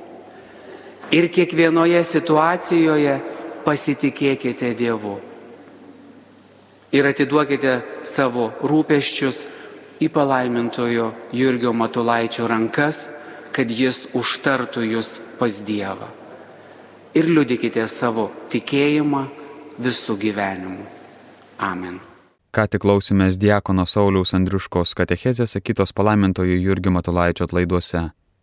ir 1.12 1.28
kiekvienoje 1.32 2.00
situacijoje 2.08 3.18
pasitikėkite 3.66 4.72
Dievu. 4.76 5.16
Ir 6.92 7.08
atiduokite 7.08 7.78
savo 8.04 8.50
rūpeščius 8.68 9.44
į 10.02 10.08
palaimintojo 10.12 11.12
Jurgio 11.36 11.72
Matulaičio 11.72 12.48
rankas, 12.50 13.06
kad 13.52 13.70
jis 13.70 14.06
užtartų 14.16 14.84
jūs 14.92 15.18
pas 15.38 15.62
Dievą. 15.64 16.08
Ir 17.16 17.28
liudykite 17.28 17.84
savo 17.92 18.30
tikėjimą 18.52 19.26
visų 19.84 20.16
gyvenimu. 20.20 20.88
Amen. 21.60 22.00
Ką 22.52 22.66
tik 22.68 22.82
klausymės 22.84 23.38
Diekono 23.40 23.86
Sauliaus 23.88 24.34
Andriuškos 24.36 24.90
katechezės 24.98 25.54
sakytos 25.56 25.94
palaimintojo 25.96 26.58
Jurgio 26.60 26.92
Matulaičio 26.92 27.46
atlaiduose. 27.48 28.02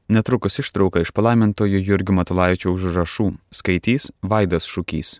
Netrukus 0.10 0.58
ištrauka 0.63 1.04
iš 1.06 1.12
palaimintojo 1.13 1.78
Jurgio 1.78 2.15
Matulaičio 2.17 2.74
užrašų 2.74 3.28
skaitys 3.54 4.10
Vaidas 4.26 4.65
Šūkys. 4.65 5.19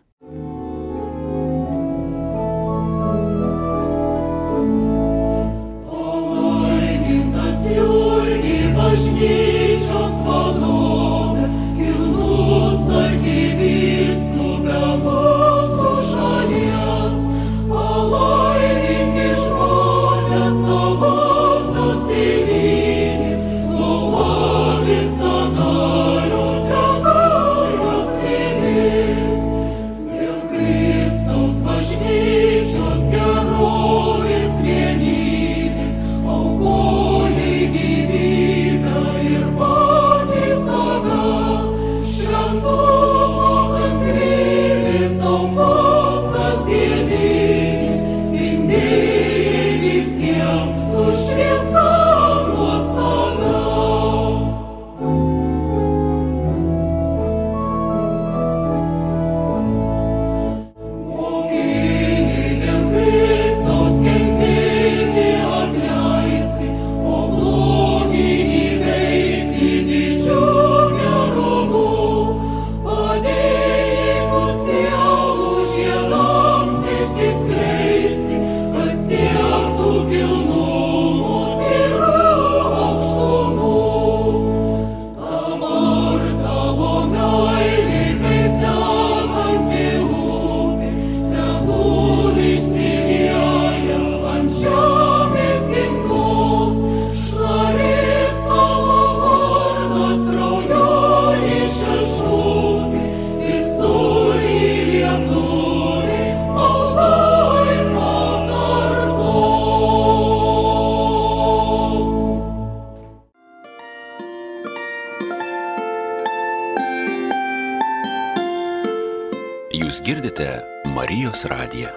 Girdite 120.40 120.64
Marijos 120.86 121.46
radiją. 121.46 121.90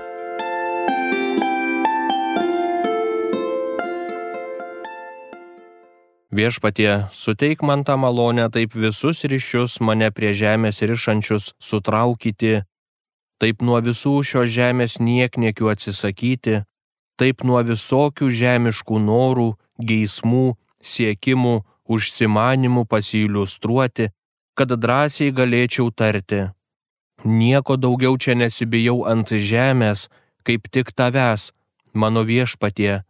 Viešpatie, 6.33 7.07
suteik 7.13 7.63
man 7.63 7.85
tą 7.85 7.97
malonę 7.97 8.51
taip 8.51 8.75
visus 8.75 9.25
ryšius 9.25 9.81
mane 9.81 10.11
prie 10.11 10.33
žemės 10.33 10.81
rišančius 10.81 11.53
sutraukyti, 11.61 12.63
taip 13.39 13.63
nuo 13.63 13.81
visų 13.81 14.23
šios 14.25 14.49
žemės 14.51 14.99
niekniekių 14.99 15.69
atsisakyti, 15.75 16.65
taip 17.19 17.45
nuo 17.45 17.61
visokių 17.63 18.31
žemiškų 18.31 18.99
norų, 18.99 19.53
geismų, 19.79 20.57
siekimų, 20.81 21.55
užsimanimų 21.85 22.87
pasiliustruoti, 22.89 24.09
kad 24.57 24.73
drąsiai 24.73 25.31
galėčiau 25.37 25.93
tarti. 25.93 26.49
Nieko 27.25 27.77
daugiau 27.77 28.19
čia 28.19 28.35
nesibijau 28.35 29.05
ant 29.07 29.31
žemės, 29.31 30.09
kaip 30.43 30.67
tik 30.71 30.91
tavęs, 30.97 31.53
mano 31.95 32.27
viešpatie, 32.27 33.03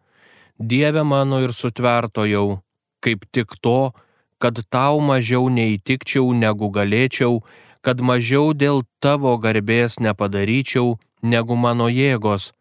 Dieve 0.63 1.03
mano 1.03 1.41
ir 1.43 1.51
sutvertojau, 1.51 2.61
kaip 3.03 3.25
tik 3.35 3.57
to, 3.61 3.93
kad 4.39 4.61
tau 4.71 5.01
mažiau 5.03 5.49
neįtikčiau 5.51 6.31
negu 6.39 6.69
galėčiau, 6.71 7.41
kad 7.83 7.99
mažiau 7.99 8.53
dėl 8.55 8.85
tavo 9.03 9.35
garbės 9.43 9.99
nepadaryčiau 9.99 10.99
negu 11.23 11.57
mano 11.59 11.89
jėgos, 11.91 12.53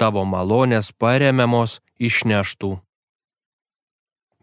tavo 0.00 0.24
malonės 0.26 0.90
paremiamos 0.98 1.78
išneštų. 2.02 2.72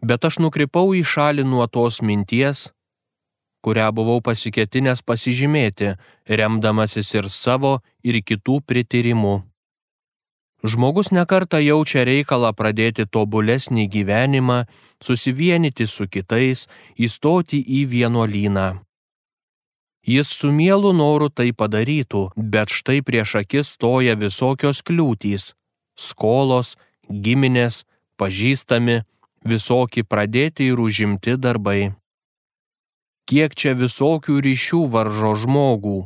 Bet 0.00 0.24
aš 0.24 0.40
nukrypau 0.40 0.94
į 0.96 1.04
šalį 1.04 1.44
nuo 1.44 1.66
tos 1.68 2.00
minties, 2.00 2.70
kurią 3.64 3.88
buvau 3.96 4.20
pasiketinęs 4.24 5.02
pasižymėti, 5.06 5.94
remdamasis 6.26 7.14
ir 7.14 7.30
savo, 7.30 7.80
ir 8.02 8.20
kitų 8.20 8.60
pritirimų. 8.66 9.36
Žmogus 10.62 11.10
nekarta 11.10 11.58
jaučia 11.58 12.04
reikalą 12.06 12.52
pradėti 12.54 13.06
tobulesnį 13.06 13.88
gyvenimą, 13.90 14.58
susivienyti 15.02 15.88
su 15.90 16.06
kitais, 16.06 16.68
įstoti 16.94 17.58
į 17.58 17.86
vienuolyną. 17.94 18.68
Jis 20.06 20.30
su 20.34 20.50
mielu 20.50 20.92
noru 20.94 21.30
tai 21.30 21.50
padarytų, 21.54 22.28
bet 22.36 22.70
štai 22.70 23.02
prieš 23.06 23.40
akis 23.42 23.74
stoja 23.74 24.14
visokios 24.18 24.82
kliūtys 24.86 25.52
skolos, 25.96 26.76
giminės, 27.08 27.84
pažįstami, 28.18 29.02
visokie 29.44 30.04
pradėti 30.04 30.70
ir 30.72 30.80
užimti 30.80 31.36
darbai. 31.36 31.92
Kiek 33.28 33.54
čia 33.54 33.76
visokių 33.78 34.40
ryšių 34.42 34.82
varžo 34.92 35.32
žmogų. 35.44 35.98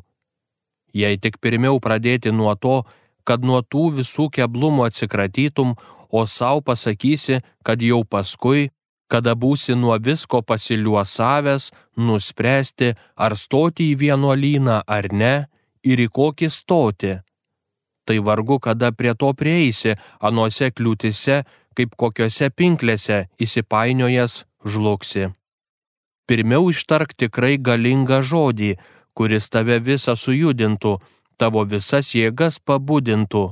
Jei 0.96 1.18
tik 1.20 1.40
pirmiau 1.40 1.80
pradėti 1.80 2.32
nuo 2.32 2.54
to, 2.56 2.84
kad 3.26 3.44
nuo 3.44 3.60
tų 3.62 3.90
visų 3.98 4.30
keblumų 4.32 4.86
atsikratytum, 4.88 5.74
o 6.08 6.24
savo 6.26 6.62
pasakysi, 6.64 7.40
kad 7.66 7.82
jau 7.82 8.04
paskui, 8.04 8.70
kada 9.10 9.34
būsi 9.34 9.74
nuo 9.74 9.96
visko 9.98 10.42
pasiliuosavęs, 10.42 11.70
nuspręsti, 11.96 12.94
ar 13.16 13.36
stoti 13.36 13.90
į 13.92 13.98
vienuolyną 14.02 14.82
ar 14.86 15.10
ne 15.12 15.34
ir 15.84 16.02
į 16.02 16.08
kokį 16.18 16.50
stoti. 16.50 17.14
Tai 18.06 18.18
vargu, 18.22 18.60
kada 18.62 18.92
prie 18.94 19.14
to 19.18 19.32
prieisi, 19.34 19.96
anuose 20.22 20.70
kliūtise, 20.70 21.42
kaip 21.76 21.96
kokiose 21.98 22.50
pinklėse 22.54 23.26
įsipainiojęs 23.42 24.44
žlugsi. 24.64 25.32
Pirmiau 26.26 26.70
ištark 26.72 27.14
tikrai 27.14 27.54
galingą 27.58 28.18
žodį, 28.22 28.72
kuris 29.16 29.46
tave 29.48 29.78
visą 29.78 30.16
sujudintų, 30.18 30.96
tavo 31.38 31.62
visas 31.64 32.10
jėgas 32.14 32.58
pabudintų. 32.58 33.44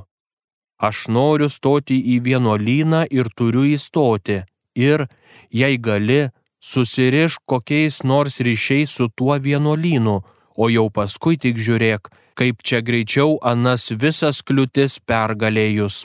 Aš 0.77 1.07
noriu 1.07 1.47
stoti 1.49 1.97
į 2.13 2.19
vienuolyną 2.27 3.05
ir 3.09 3.31
turiu 3.31 3.63
įstoti. 3.75 4.43
Ir, 4.75 5.07
jei 5.49 5.77
gali, 5.79 6.27
susiriš 6.59 7.39
kokiais 7.47 8.03
nors 8.03 8.41
ryšiais 8.43 8.91
su 8.91 9.07
tuo 9.07 9.39
vienuolynu, 9.39 10.17
o 10.57 10.65
jau 10.69 10.87
paskui 10.91 11.39
tik 11.39 11.55
žiūrėk, 11.55 12.11
kaip 12.35 12.59
čia 12.67 12.81
greičiau 12.83 13.39
anas 13.39 13.87
visas 13.91 14.43
kliūtis 14.43 14.99
pergalėjus. 15.07 16.03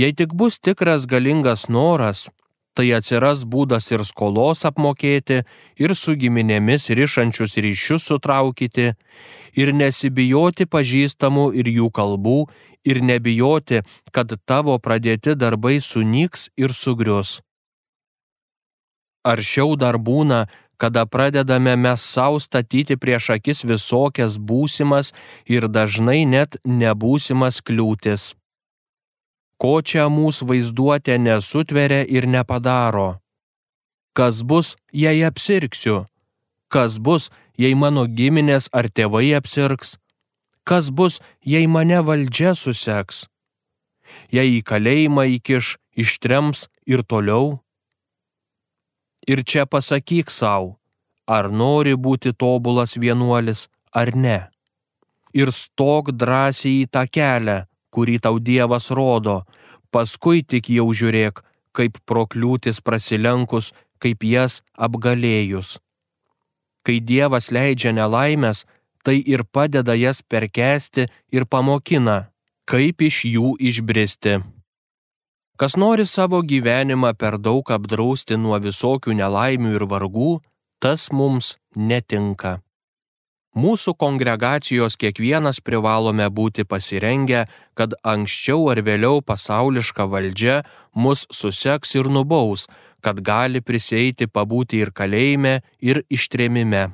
Jei 0.00 0.16
tik 0.16 0.32
bus 0.32 0.56
tikras 0.56 1.04
galingas 1.04 1.68
noras, 1.68 2.30
tai 2.74 2.90
atsiras 2.96 3.44
būdas 3.44 3.90
ir 3.92 4.04
skolos 4.06 4.64
apmokėti, 4.68 5.42
ir 5.82 5.94
su 5.94 6.14
giminėmis 6.14 6.90
rišančius 6.96 7.58
ryšius 7.64 8.08
sutraukyti, 8.10 8.94
ir 9.60 9.74
nesibijoti 9.74 10.66
pažįstamų 10.70 11.50
ir 11.60 11.70
jų 11.70 11.90
kalbų, 11.90 12.40
ir 12.84 13.02
nebijoti, 13.04 13.82
kad 14.12 14.32
tavo 14.46 14.78
pradėti 14.78 15.36
darbai 15.36 15.80
sunyks 15.84 16.48
ir 16.56 16.72
sugrius. 16.72 17.40
Aršiau 19.26 19.76
dar 19.76 19.98
būna, 20.00 20.46
kada 20.80 21.04
pradedame 21.04 21.76
mes 21.76 22.00
savo 22.00 22.40
statyti 22.40 22.96
prieš 22.96 23.34
akis 23.36 23.64
visokias 23.68 24.38
būsimas 24.40 25.12
ir 25.44 25.68
dažnai 25.68 26.24
net 26.24 26.56
nebūsimas 26.64 27.60
kliūtis. 27.60 28.39
Ko 29.60 29.80
čia 29.84 30.06
mūsų 30.08 30.46
vaizduotė 30.48 31.18
nesutveria 31.20 32.04
ir 32.08 32.24
nepadaro? 32.24 33.20
Kas 34.16 34.40
bus, 34.40 34.72
jei 34.92 35.20
apsirksiu? 35.28 36.06
Kas 36.72 36.96
bus, 36.96 37.28
jei 37.60 37.76
mano 37.76 38.06
giminės 38.08 38.70
ar 38.72 38.88
tėvai 38.88 39.34
apsirgs? 39.36 39.98
Kas 40.64 40.88
bus, 40.88 41.20
jei 41.44 41.68
mane 41.68 42.00
valdžia 42.00 42.54
suseks? 42.56 43.26
Jei 44.32 44.56
į 44.56 44.64
kalėjimą 44.64 45.26
įkiš, 45.36 45.76
ištrems 45.92 46.68
ir 46.88 47.04
toliau? 47.04 47.60
Ir 49.28 49.44
čia 49.44 49.66
pasakyk 49.68 50.32
savo, 50.32 50.78
ar 51.28 51.52
nori 51.52 51.92
būti 51.94 52.32
tobulas 52.32 52.96
vienuolis 52.96 53.68
ar 53.92 54.16
ne. 54.16 54.38
Ir 55.36 55.52
stok 55.52 56.14
drąsiai 56.16 56.80
į 56.84 56.86
tą 56.90 57.04
kelią, 57.06 57.58
kurį 57.94 58.18
tau 58.24 58.38
Dievas 58.38 58.90
rodo, 58.90 59.42
paskui 59.90 60.42
tik 60.42 60.70
jau 60.70 60.88
žiūrėk, 60.94 61.42
kaip 61.76 61.98
prokliūtis 62.06 62.80
prasilenkus, 62.82 63.72
kaip 64.02 64.24
jas 64.24 64.60
apgalėjus. 64.74 65.78
Kai 66.86 67.00
Dievas 67.00 67.50
leidžia 67.52 67.92
nelaimės, 67.92 68.64
tai 69.04 69.20
ir 69.20 69.44
padeda 69.44 69.94
jas 69.96 70.22
perkesti 70.22 71.08
ir 71.32 71.46
pamokina, 71.46 72.30
kaip 72.64 73.02
iš 73.02 73.24
jų 73.34 73.54
išbristi. 73.70 74.40
Kas 75.60 75.76
nori 75.76 76.06
savo 76.08 76.40
gyvenimą 76.40 77.12
per 77.20 77.36
daug 77.36 77.68
apdrausti 77.68 78.38
nuo 78.40 78.56
visokių 78.64 79.12
nelaimių 79.18 79.74
ir 79.76 79.84
vargų, 79.92 80.32
tas 80.80 81.10
mums 81.12 81.58
netinka. 81.76 82.60
Mūsų 83.50 83.96
kongregacijos 83.98 84.94
kiekvienas 84.94 85.58
privalome 85.58 86.28
būti 86.30 86.62
pasirengę, 86.62 87.48
kad 87.74 87.96
anksčiau 88.06 88.68
ar 88.70 88.78
vėliau 88.86 89.24
pasauliška 89.26 90.06
valdžia 90.06 90.62
mus 90.94 91.26
suseks 91.34 91.96
ir 91.98 92.06
nubaus, 92.06 92.68
kad 93.02 93.18
gali 93.18 93.60
prisėti 93.60 94.28
pabūti 94.30 94.78
ir 94.78 94.92
kalėjime, 94.94 95.62
ir 95.82 96.04
ištrėmime. 96.06 96.90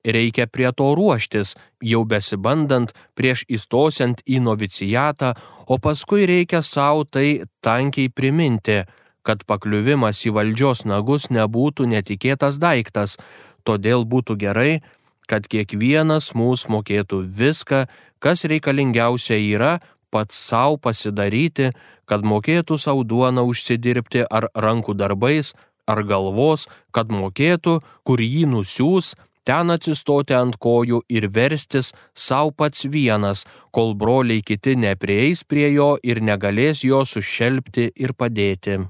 Reikia 0.00 0.46
prie 0.48 0.70
to 0.72 0.94
ruoštis, 0.96 1.52
jau 1.84 2.06
besibandant 2.08 2.94
prieš 3.12 3.44
įstosiant 3.52 4.22
į 4.24 4.40
novicijatą, 4.40 5.34
o 5.68 5.76
paskui 5.76 6.24
reikia 6.24 6.62
savo 6.64 7.04
tai 7.04 7.44
tankiai 7.60 8.08
priminti, 8.08 8.78
kad 9.20 9.44
pakliuvimas 9.44 10.24
į 10.24 10.32
valdžios 10.32 10.86
nagus 10.88 11.28
nebūtų 11.28 11.84
netikėtas 11.92 12.56
daiktas, 12.56 13.18
todėl 13.68 14.08
būtų 14.08 14.38
gerai, 14.40 14.80
kad 15.30 15.46
kiekvienas 15.46 16.32
mūsų 16.34 16.74
mokėtų 16.74 17.22
viską, 17.38 17.86
kas 18.18 18.44
reikalingiausia 18.50 19.38
yra, 19.38 19.78
pats 20.10 20.36
savo 20.50 20.76
pasidaryti, 20.82 21.70
kad 22.10 22.26
mokėtų 22.26 22.78
savo 22.82 23.06
duoną 23.06 23.46
užsidirbti 23.46 24.26
ar 24.26 24.50
rankų 24.58 24.96
darbais, 24.98 25.54
ar 25.86 26.02
galvos, 26.06 26.66
kad 26.90 27.10
mokėtų, 27.14 27.78
kur 28.06 28.22
jį 28.22 28.46
nusiūs, 28.50 29.14
ten 29.46 29.72
atsistoti 29.74 30.34
ant 30.36 30.58
kojų 30.60 31.02
ir 31.08 31.28
verstis 31.34 31.92
savo 32.14 32.50
pats 32.50 32.84
vienas, 32.90 33.46
kol 33.74 33.94
broliai 33.94 34.42
kiti 34.42 34.76
neprieis 34.76 35.44
prie 35.44 35.70
jo 35.72 35.94
ir 36.02 36.20
negalės 36.22 36.84
jo 36.84 37.04
sušelbti 37.06 37.92
ir 37.96 38.14
padėti. 38.18 38.80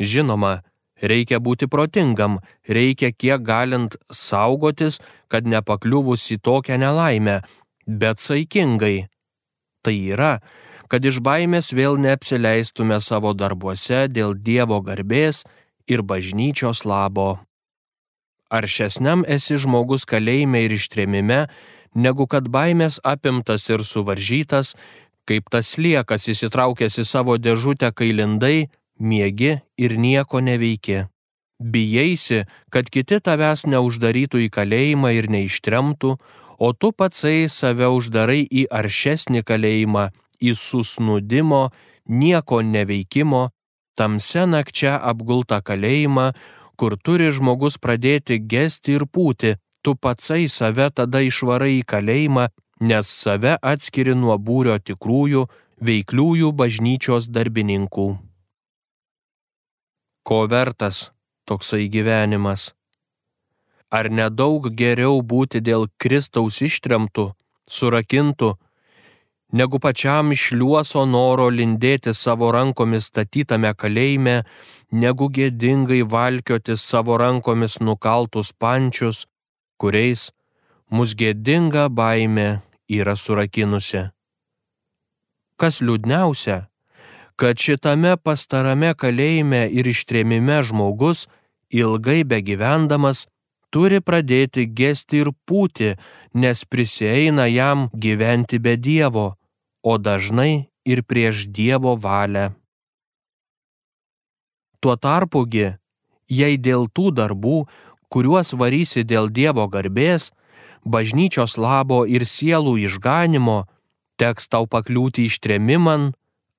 Žinoma, 0.00 0.60
reikia 1.04 1.40
būti 1.40 1.68
protingam, 1.70 2.40
reikia 2.68 3.12
kiek 3.12 3.44
galint 3.44 3.96
saugotis, 4.10 5.00
kad 5.28 5.46
nepakliuvus 5.46 6.26
į 6.34 6.40
tokią 6.44 6.78
nelaimę, 6.80 7.40
bet 7.86 8.22
saikingai. 8.22 9.06
Tai 9.84 9.94
yra, 9.94 10.38
kad 10.88 11.04
iš 11.04 11.20
baimės 11.24 11.72
vėl 11.76 11.98
neapsileistume 12.00 13.00
savo 13.04 13.34
darbuose 13.36 14.06
dėl 14.08 14.32
Dievo 14.34 14.80
garbės 14.84 15.44
ir 15.90 16.02
bažnyčios 16.02 16.84
labo. 16.88 17.44
Aršesniam 18.54 19.24
esi 19.26 19.58
žmogus 19.60 20.04
kalėjime 20.08 20.62
ir 20.64 20.76
ištrėmime, 20.76 21.40
negu 21.94 22.26
kad 22.30 22.48
baimės 22.48 23.00
apimtas 23.04 23.66
ir 23.68 23.84
suvaržytas, 23.84 24.74
kaip 25.28 25.48
tas 25.50 25.76
liekas 25.80 26.28
įsitraukęs 26.30 27.00
į 27.00 27.04
savo 27.08 27.36
dėžutę 27.40 27.90
kailindai, 27.96 28.68
miegi 28.98 29.58
ir 29.78 29.98
nieko 29.98 30.40
neveiki. 30.40 31.04
Bijaisi, 31.58 32.44
kad 32.70 32.90
kiti 32.90 33.20
tavęs 33.22 33.64
neuždarytų 33.70 34.42
į 34.46 34.48
kalėjimą 34.52 35.12
ir 35.14 35.30
neištremtų, 35.30 36.16
o 36.58 36.68
tu 36.72 36.90
patsai 36.92 37.46
save 37.48 37.88
uždarai 37.94 38.42
į 38.42 38.66
aršesnį 38.70 39.44
kalėjimą, 39.46 40.10
į 40.42 40.54
susnudimo, 40.58 41.70
nieko 42.08 42.60
neveikimo, 42.62 43.50
tamse 43.96 44.46
nakčia 44.46 44.98
apgultą 44.98 45.62
kalėjimą, 45.62 46.32
kur 46.76 46.98
turi 46.98 47.30
žmogus 47.30 47.78
pradėti 47.78 48.40
gesti 48.42 48.98
ir 48.98 49.06
pūti, 49.06 49.54
tu 49.82 49.94
patsai 49.94 50.48
save 50.50 50.90
tada 50.90 51.22
išvarai 51.22 51.78
į 51.78 51.86
kalėjimą, 51.86 52.48
nes 52.82 53.08
save 53.08 53.56
atskiri 53.62 54.18
nuo 54.18 54.36
būrio 54.38 54.78
tikrųjų, 54.82 55.46
veikliųjų 55.80 56.52
bažnyčios 56.52 57.30
darbininkų. 57.30 58.23
Ko 60.24 60.46
vertas 60.48 61.10
toksai 61.44 61.90
gyvenimas? 61.92 62.72
Ar 63.92 64.08
nedaug 64.08 64.70
geriau 64.72 65.18
būti 65.20 65.60
dėl 65.60 65.84
Kristaus 66.00 66.62
ištremtų, 66.64 67.26
surakintų, 67.68 68.48
negu 69.52 69.80
pačiam 69.84 70.32
išliuoso 70.32 71.04
noro 71.04 71.50
lindėti 71.52 72.16
savo 72.16 72.48
rankomis 72.56 73.10
statytame 73.12 73.74
kalėjime, 73.76 74.38
negu 75.04 75.28
gėdingai 75.28 76.00
valkioti 76.16 76.78
savo 76.80 77.20
rankomis 77.20 77.76
nukaltus 77.84 78.56
pančius, 78.56 79.26
kuriais 79.76 80.30
mus 80.88 81.12
gėdinga 81.12 81.90
baime 81.92 82.62
yra 82.88 83.12
surakinusi. 83.12 84.08
Kas 85.60 85.84
liūdniausia, 85.84 86.64
kad 87.36 87.58
šitame 87.58 88.16
pastarame 88.16 88.94
kalėjime 88.94 89.64
ir 89.70 89.88
ištrėmime 89.90 90.60
žmogus, 90.66 91.26
ilgai 91.70 92.22
begyvendamas, 92.24 93.26
turi 93.74 94.00
pradėti 94.00 94.68
gesti 94.70 95.24
ir 95.24 95.32
pūti, 95.48 95.94
nes 96.34 96.64
prisieina 96.70 97.48
jam 97.50 97.88
gyventi 97.94 98.60
be 98.62 98.76
Dievo, 98.78 99.34
o 99.82 99.98
dažnai 99.98 100.68
ir 100.86 101.02
prieš 101.02 101.48
Dievo 101.50 101.96
valią. 101.98 102.52
Tuo 104.78 104.94
tarpugi, 105.00 105.72
jei 106.28 106.58
dėl 106.60 106.86
tų 106.92 107.10
darbų, 107.18 107.58
kuriuos 108.12 108.52
varysi 108.54 109.02
dėl 109.02 109.30
Dievo 109.32 109.66
garbės, 109.72 110.30
bažnyčios 110.84 111.56
labo 111.58 112.04
ir 112.06 112.28
sielų 112.28 112.76
išganimo, 112.84 113.64
teks 114.20 114.46
tau 114.52 114.68
pakliūti 114.70 115.24
ištremiman 115.26 116.12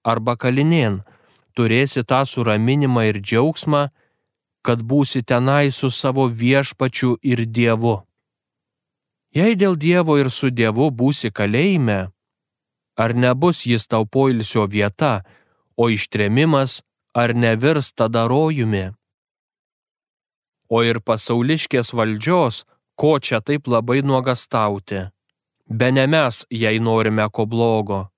arba 0.05 0.35
kalinien, 0.37 1.01
turėsi 1.57 2.03
tą 2.05 2.21
suraminimą 2.29 3.07
ir 3.09 3.21
džiaugsmą, 3.21 3.87
kad 4.65 4.81
būsi 4.81 5.21
tenai 5.21 5.71
su 5.71 5.89
savo 5.89 6.27
viešpačiu 6.41 7.17
ir 7.21 7.45
Dievu. 7.45 7.99
Jei 9.35 9.55
dėl 9.59 9.75
Dievo 9.75 10.17
ir 10.21 10.31
su 10.31 10.49
Dievu 10.49 10.89
būsi 10.91 11.31
kalėjime, 11.31 11.99
ar 12.97 13.13
nebus 13.13 13.65
jis 13.67 13.87
tau 13.87 14.05
poilsio 14.05 14.65
vieta, 14.67 15.25
o 15.77 15.89
ištremimas 15.91 16.81
ar 17.13 17.35
nevirs 17.35 17.91
tada 17.91 18.25
rojumi? 18.31 18.93
O 20.71 20.81
ir 20.81 21.01
pasauliškės 21.03 21.93
valdžios, 21.93 22.63
ko 22.95 23.19
čia 23.19 23.41
taip 23.41 23.67
labai 23.67 24.01
nuogastauti? 24.01 25.03
Be 25.69 25.91
ne 25.91 26.07
mes, 26.07 26.45
jei 26.49 26.79
norime 26.79 27.27
ko 27.29 27.45
blogo. 27.45 28.14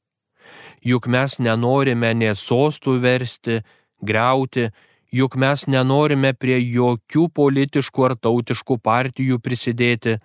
Juk 0.85 1.07
mes 1.09 1.39
nenorime 1.39 2.13
nė 2.13 2.35
sostų 2.37 2.99
versti, 3.01 3.61
greuti, 4.01 4.69
juk 5.11 5.35
mes 5.35 5.65
nenorime 5.67 6.33
prie 6.33 6.59
jokių 6.59 7.27
politiškų 7.33 8.05
ar 8.09 8.15
tautiškų 8.15 8.77
partijų 8.83 9.39
prisidėti, 9.39 10.19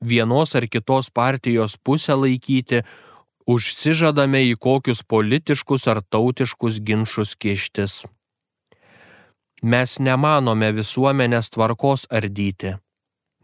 vienos 0.00 0.54
ar 0.54 0.68
kitos 0.70 1.10
partijos 1.10 1.76
pusę 1.76 2.14
laikyti, 2.14 2.84
užsižadame 3.48 4.44
į 4.52 4.56
kokius 4.60 5.02
politiškus 5.02 5.88
ar 5.88 6.02
tautiškus 6.02 6.80
ginčius 6.84 7.34
kištis. 7.34 8.04
Mes 9.62 9.98
nemanome 9.98 10.70
visuomenės 10.70 11.50
tvarkos 11.50 12.06
ardyti. 12.14 12.76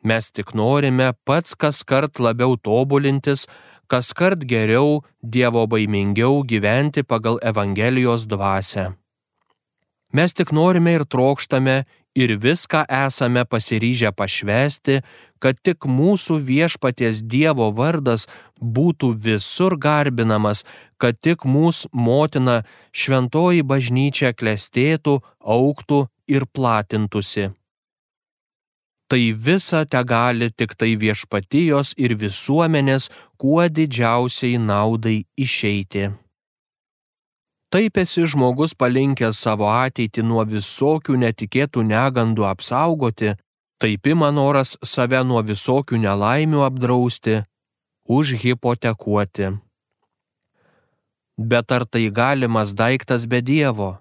Mes 0.05 0.29
tik 0.31 0.53
norime 0.55 1.15
pats 1.25 1.57
kas 1.57 1.83
kart 1.83 2.21
labiau 2.21 2.55
tobulintis, 2.61 3.49
kas 3.89 4.13
kart 4.13 4.45
geriau, 4.49 5.03
Dievo 5.23 5.67
baimingiau 5.67 6.43
gyventi 6.45 7.03
pagal 7.03 7.39
Evangelijos 7.43 8.27
dvasę. 8.27 8.93
Mes 10.15 10.33
tik 10.33 10.53
norime 10.53 10.95
ir 10.95 11.05
trokštame 11.05 11.85
ir 12.15 12.37
viską 12.39 12.85
esame 12.89 13.43
pasiryžę 13.45 14.13
pašvesti, 14.15 15.01
kad 15.43 15.59
tik 15.67 15.89
mūsų 15.91 16.39
viešpaties 16.51 17.21
Dievo 17.27 17.69
vardas 17.75 18.29
būtų 18.61 19.11
visur 19.27 19.77
garbinamas, 19.77 20.63
kad 20.97 21.19
tik 21.21 21.45
mūsų 21.45 21.91
motina 21.93 22.63
šventoji 22.95 23.67
bažnyčia 23.67 24.33
klestėtų, 24.33 25.19
auktų 25.43 26.07
ir 26.31 26.47
platintųsi. 26.47 27.51
Tai 29.15 29.31
visa 29.47 29.85
te 29.87 30.01
gali 30.03 30.49
tik 30.51 30.73
tai 30.75 30.97
viešpatijos 30.99 31.93
ir 32.03 32.17
visuomenės 32.19 33.05
kuo 33.39 33.63
didžiausiai 33.77 34.59
naudai 34.59 35.21
išeiti. 35.39 36.09
Taip 37.71 38.01
esi 38.03 38.27
žmogus 38.33 38.75
palinkęs 38.75 39.39
savo 39.39 39.71
ateitį 39.71 40.27
nuo 40.27 40.43
visokių 40.57 41.21
netikėtų 41.23 41.87
negandų 41.93 42.49
apsaugoti, 42.51 43.37
taip 43.79 44.11
ima 44.11 44.35
noras 44.35 44.75
save 44.83 45.23
nuo 45.23 45.47
visokių 45.47 46.03
nelaimių 46.09 46.67
apdrausti, 46.67 47.45
užhipotekuoti. 48.19 49.53
Bet 51.39 51.71
ar 51.71 51.87
tai 51.87 52.09
galimas 52.11 52.75
daiktas 52.75 53.31
be 53.31 53.39
Dievo? 53.47 53.93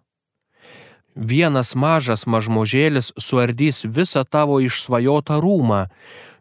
Vienas 1.15 1.75
mažas 1.75 2.25
mažmožėlis 2.25 3.13
suardys 3.21 3.83
visą 3.85 4.23
tavo 4.25 4.57
išsvajotą 4.59 5.37
rūmą, 5.45 5.87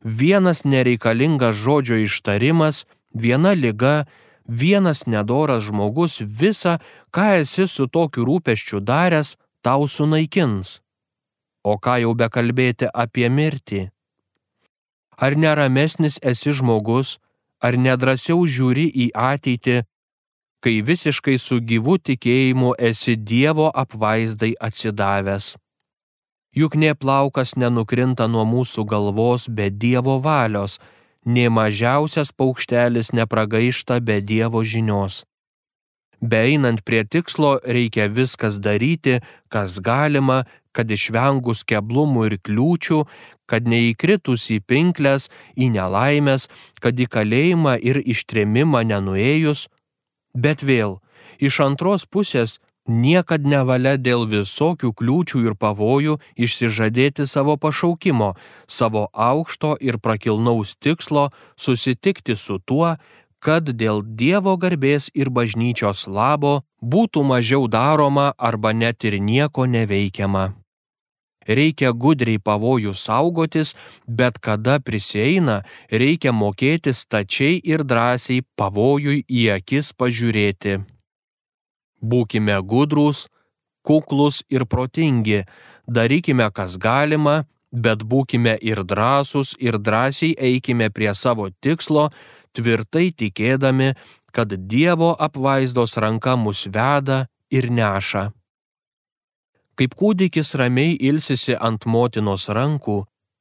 vienas 0.00 0.64
nereikalingas 0.64 1.56
žodžio 1.60 2.00
ištarimas, 2.06 2.86
viena 3.12 3.52
lyga, 3.52 4.06
vienas 4.48 5.04
nedoras 5.06 5.68
žmogus 5.68 6.20
visą, 6.24 6.80
ką 7.12 7.44
esi 7.44 7.68
su 7.68 7.86
tokiu 7.86 8.24
rūpeščiu 8.24 8.80
daręs, 8.80 9.36
tau 9.60 9.84
sunaikins. 9.86 10.80
O 11.62 11.76
ką 11.78 12.00
jau 12.02 12.14
bekalbėti 12.16 12.88
apie 12.88 13.28
mirtį? 13.28 13.90
Ar 15.20 15.36
neramesnis 15.36 16.18
esi 16.24 16.50
žmogus, 16.50 17.20
ar 17.60 17.76
nedrasiau 17.76 18.42
žiūri 18.48 18.88
į 18.88 19.12
ateitį, 19.14 19.84
kai 20.62 20.78
visiškai 20.86 21.36
su 21.42 21.58
gyvu 21.60 21.98
tikėjimu 22.06 22.72
esi 22.90 23.16
Dievo 23.16 23.68
apvaizdai 23.82 24.54
atsidavęs? 24.68 25.56
Juk 26.54 26.76
nie 26.76 26.92
plaukas 26.94 27.56
nenukrinta 27.56 28.28
nuo 28.28 28.44
mūsų 28.44 28.84
galvos 28.86 29.48
be 29.48 29.70
Dievo 29.72 30.18
valios, 30.20 30.78
nie 31.24 31.48
mažiausias 31.48 32.32
paukštelis 32.36 33.12
nepragaišta 33.16 34.00
be 34.00 34.20
Dievo 34.20 34.62
žinios. 34.62 35.22
Beeinant 36.22 36.84
prie 36.86 37.02
tikslo 37.02 37.56
reikia 37.64 38.06
viskas 38.06 38.60
daryti, 38.62 39.18
kas 39.50 39.80
galima, 39.82 40.44
kad 40.70 40.90
išvengus 40.90 41.64
keblumų 41.66 42.28
ir 42.28 42.36
kliūčių, 42.46 43.00
kad 43.50 43.66
neįkritus 43.66 44.46
į 44.54 44.60
pinklės, 44.62 45.26
į 45.58 45.72
nelaimės, 45.74 46.46
kad 46.78 47.00
į 47.00 47.08
kalėjimą 47.10 47.74
ir 47.82 47.98
ištrėmimą 47.98 48.84
nenuėjus, 48.92 49.66
bet 50.34 50.62
vėl, 50.62 51.00
iš 51.38 51.60
antros 51.64 52.06
pusės 52.06 52.58
niekad 52.86 53.46
nevalia 53.46 53.96
dėl 53.96 54.26
visokių 54.26 54.92
kliūčių 54.98 55.42
ir 55.46 55.54
pavojų 55.54 56.18
išsižadėti 56.36 57.26
savo 57.26 57.56
pašaukimo, 57.56 58.34
savo 58.66 59.08
aukšto 59.12 59.76
ir 59.80 59.98
prakilnaus 59.98 60.74
tikslo 60.76 61.30
susitikti 61.56 62.36
su 62.36 62.58
tuo, 62.58 62.96
kad 63.42 63.66
dėl 63.66 64.02
Dievo 64.06 64.56
garbės 64.56 65.10
ir 65.14 65.30
bažnyčios 65.30 66.06
labo 66.06 66.62
būtų 66.82 67.22
mažiau 67.26 67.66
daroma 67.66 68.32
arba 68.38 68.72
net 68.72 69.04
ir 69.04 69.18
nieko 69.18 69.66
neveikiama. 69.66 70.61
Reikia 71.48 71.92
gudriai 71.92 72.38
pavojų 72.38 72.94
saugotis, 72.94 73.74
bet 74.06 74.38
kada 74.38 74.78
prisieina, 74.80 75.62
reikia 75.90 76.32
mokėti 76.32 76.94
stačiai 76.94 77.60
ir 77.64 77.84
drąsiai 77.84 78.42
pavojui 78.56 79.24
į 79.28 79.48
akis 79.58 79.92
pažiūrėti. 79.98 80.80
Būkime 82.02 82.58
gudrus, 82.66 83.28
kuklus 83.86 84.42
ir 84.50 84.66
protingi, 84.66 85.44
darykime 85.86 86.48
kas 86.54 86.78
galima, 86.78 87.44
bet 87.72 88.04
būkime 88.04 88.56
ir 88.60 88.82
drąsūs 88.84 89.56
ir 89.58 89.78
drąsiai 89.78 90.34
eikime 90.36 90.90
prie 90.90 91.14
savo 91.14 91.48
tikslo, 91.50 92.10
tvirtai 92.52 93.10
tikėdami, 93.16 93.94
kad 94.32 94.52
Dievo 94.68 95.12
apvaizdos 95.18 95.96
ranka 95.96 96.36
mus 96.36 96.66
veda 96.66 97.26
ir 97.50 97.68
neša. 97.70 98.30
Kaip 99.82 99.96
kūdikis 99.98 100.52
ramiai 100.54 100.92
ilsisi 101.08 101.56
ant 101.58 101.88
motinos 101.90 102.44
rankų, 102.54 103.00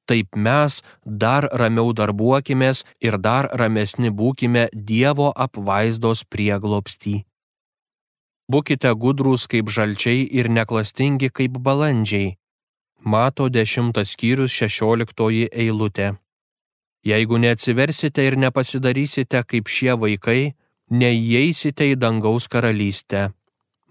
taip 0.09 0.33
mes 0.33 0.79
dar 1.05 1.45
ramiau 1.61 1.91
darbuokimės 1.93 2.79
ir 3.05 3.19
dar 3.21 3.45
ramesni 3.61 4.09
būkime 4.09 4.63
Dievo 4.73 5.27
apvaizdos 5.45 6.23
prieglopstį. 6.25 7.13
Būkite 8.49 8.93
gudrus 9.03 9.45
kaip 9.51 9.69
žalčiai 9.69 10.23
ir 10.39 10.49
neklastingi 10.49 11.29
kaip 11.29 11.59
balandžiai. 11.67 12.31
Mato 13.05 13.45
10 13.45 14.01
skyrius 14.13 14.55
16 14.63 15.45
eilutė. 15.51 16.07
Jeigu 17.05 17.37
neatsiversite 17.37 18.25
ir 18.25 18.39
nepasidarysite 18.47 19.43
kaip 19.45 19.69
šie 19.69 19.93
vaikai, 19.93 20.55
neįeisite 20.89 21.91
į 21.93 22.01
dangaus 22.01 22.49
karalystę. 22.49 23.29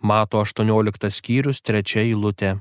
Mato 0.03 0.41
18 0.41 1.11
skyrius 1.13 1.61
3 1.61 2.01
eilutė. 2.01 2.55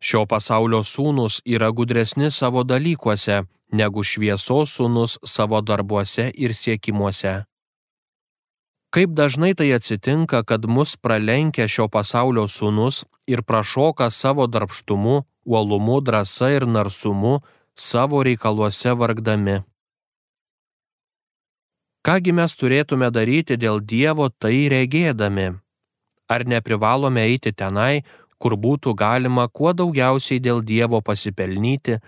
Šio 0.00 0.24
pasaulio 0.26 0.80
sūnus 0.82 1.38
yra 1.44 1.68
gudresni 1.70 2.30
savo 2.34 2.64
dalykuose 2.64 3.44
negu 3.72 4.02
šviesos 4.02 4.74
sūnus 4.74 5.18
savo 5.22 5.60
darbuose 5.62 6.26
ir 6.34 6.54
siekimuose. 6.56 7.44
Kaip 8.90 9.14
dažnai 9.14 9.54
tai 9.54 9.70
atsitinka, 9.76 10.42
kad 10.42 10.66
mus 10.66 10.96
pralenkia 10.96 11.68
šio 11.70 11.86
pasaulio 11.86 12.48
sūnus 12.50 13.04
ir 13.30 13.44
prašoka 13.46 14.10
savo 14.10 14.48
darbštumu, 14.50 15.22
uolumu, 15.46 16.00
drąsa 16.00 16.50
ir 16.56 16.66
narsumu 16.66 17.38
savo 17.76 18.24
reikaluose 18.26 18.96
vargdami. 18.98 19.60
Kągi 22.02 22.32
mes 22.32 22.56
turėtume 22.56 23.10
daryti 23.12 23.56
dėl 23.60 23.80
Dievo 23.84 24.30
tai 24.30 24.68
regėdami? 24.72 25.48
Ar 26.32 26.46
neprivalome 26.48 27.26
eiti 27.28 27.52
tenai, 27.52 28.04
kur 28.40 28.56
būtų 28.56 28.94
galima 28.96 29.48
kuo 29.48 29.72
daugiausiai 29.76 30.40
dėl 30.40 30.62
Dievo 30.64 31.02
pasipelnyti, 31.04 31.98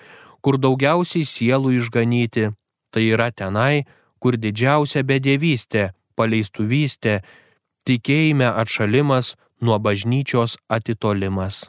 kur 0.40 0.56
daugiausiai 0.58 1.28
sielų 1.28 1.74
išganyti, 1.80 2.52
tai 2.90 3.02
yra 3.12 3.28
tenai, 3.30 3.84
kur 4.18 4.38
didžiausia 4.40 5.02
bedėvystė 5.04 5.90
paleistuvystė, 6.16 7.20
tikėjime 7.88 8.48
atšalimas, 8.62 9.36
nuo 9.62 9.78
bažnyčios 9.78 10.56
atitolimas. 10.68 11.68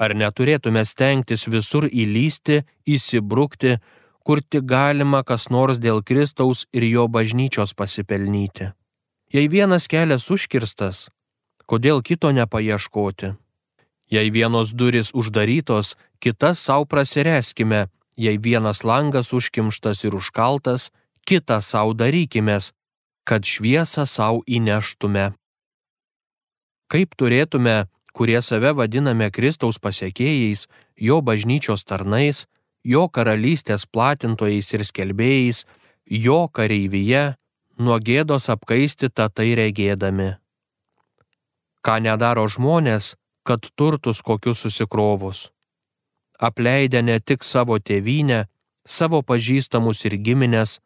Ar 0.00 0.14
neturėtume 0.16 0.82
stengtis 0.88 1.44
visur 1.52 1.84
įlysti, 1.84 2.62
įsibrukti, 2.88 3.76
kur 4.24 4.40
tik 4.42 4.64
galima 4.64 5.22
kas 5.24 5.48
nors 5.50 5.78
dėl 5.78 6.02
Kristaus 6.02 6.66
ir 6.72 6.84
jo 6.84 7.06
bažnyčios 7.08 7.74
pasipelnyti? 7.74 8.72
Jei 9.32 9.46
vienas 9.48 9.86
kelias 9.86 10.26
užkirstas, 10.30 11.08
kodėl 11.66 12.02
kito 12.02 12.32
nepaieškoti? 12.34 13.36
Jei 14.10 14.30
vienos 14.34 14.74
duris 14.74 15.12
uždarytos, 15.14 15.94
kitas 16.18 16.58
savo 16.58 16.84
prasireskime, 16.84 17.86
jei 18.18 18.38
vienas 18.42 18.82
langas 18.82 19.30
užkimštas 19.32 20.02
ir 20.04 20.16
užkaltas, 20.18 20.90
kitą 21.22 21.60
savo 21.62 21.94
darykimės, 21.94 22.72
kad 23.24 23.46
šviesą 23.46 24.06
savo 24.10 24.42
įneštume. 24.50 25.30
Kaip 26.90 27.14
turėtume, 27.14 27.86
kurie 28.12 28.40
save 28.42 28.74
vadiname 28.74 29.30
Kristaus 29.30 29.78
pasiekėjais, 29.78 30.66
jo 30.98 31.20
bažnyčios 31.22 31.86
tarnais, 31.86 32.48
jo 32.84 33.08
karalystės 33.08 33.86
platintojais 33.86 34.72
ir 34.74 34.84
skelbėjais, 34.84 35.64
jo 36.06 36.48
kareivyje, 36.48 37.34
nuo 37.78 37.98
gėdos 37.98 38.48
apkaisti 38.52 39.08
tai 39.10 39.54
regėdami. 39.56 40.36
Ką 41.80 41.96
nedaro 42.04 42.44
žmonės, 42.48 43.16
kad 43.44 43.64
turtus 43.74 44.20
kokius 44.22 44.60
susikrovus. 44.60 45.50
Apleidę 46.38 47.02
ne 47.02 47.20
tik 47.20 47.44
savo 47.44 47.78
tėvynę, 47.78 48.46
savo 48.86 49.22
pažįstamus 49.22 50.04
ir 50.08 50.16
giminės, 50.16 50.80